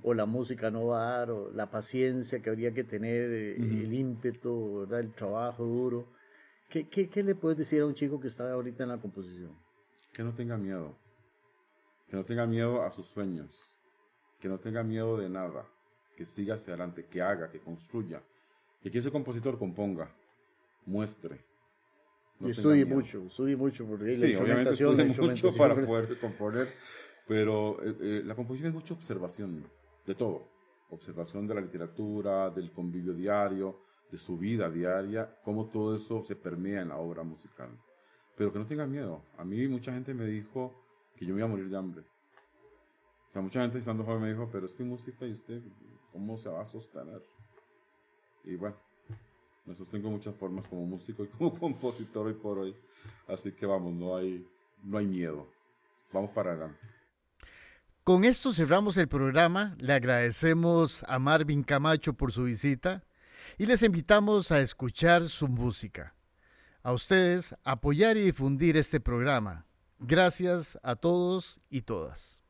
[0.03, 3.57] o la música no va a dar, o la paciencia que habría que tener, eh,
[3.57, 5.01] el ímpetu, ¿verdad?
[5.01, 6.07] el trabajo duro,
[6.68, 9.53] ¿qué, qué, qué le puedes decir a un chico que está ahorita en la composición?
[10.12, 10.95] que no tenga miedo,
[12.12, 13.80] que no tenga miedo a sus sueños,
[14.38, 15.66] que no tenga miedo de nada,
[16.14, 18.22] que siga hacia adelante, que haga, que construya,
[18.84, 20.14] y que ese compositor componga,
[20.84, 21.42] muestre,
[22.38, 26.68] y estudie mucho, estudie mucho, porque sí, obviamente estudie mucho para poder componer,
[27.26, 29.64] pero eh, eh, la composición es mucha observación
[30.04, 30.50] de todo,
[30.90, 36.36] observación de la literatura, del convivio diario, de su vida diaria, cómo todo eso se
[36.36, 37.70] permea en la obra musical.
[38.36, 39.22] Pero que no tengan miedo.
[39.38, 40.82] A mí mucha gente me dijo
[41.16, 42.04] que yo me iba a morir de hambre.
[43.28, 45.62] O sea, mucha gente estando joven me dijo, pero es que música y usted,
[46.12, 47.22] ¿cómo se va a sostener?
[48.44, 48.76] Y bueno,
[49.64, 52.76] me sostengo de muchas formas como músico y como compositor hoy por hoy.
[53.28, 54.46] Así que vamos, no hay,
[54.82, 55.48] no hay miedo.
[56.12, 56.78] Vamos para adelante.
[58.04, 59.76] Con esto cerramos el programa.
[59.78, 63.04] Le agradecemos a Marvin Camacho por su visita
[63.58, 66.14] y les invitamos a escuchar su música.
[66.82, 69.66] A ustedes, apoyar y difundir este programa.
[70.05, 72.42] Gracias a todos y todas.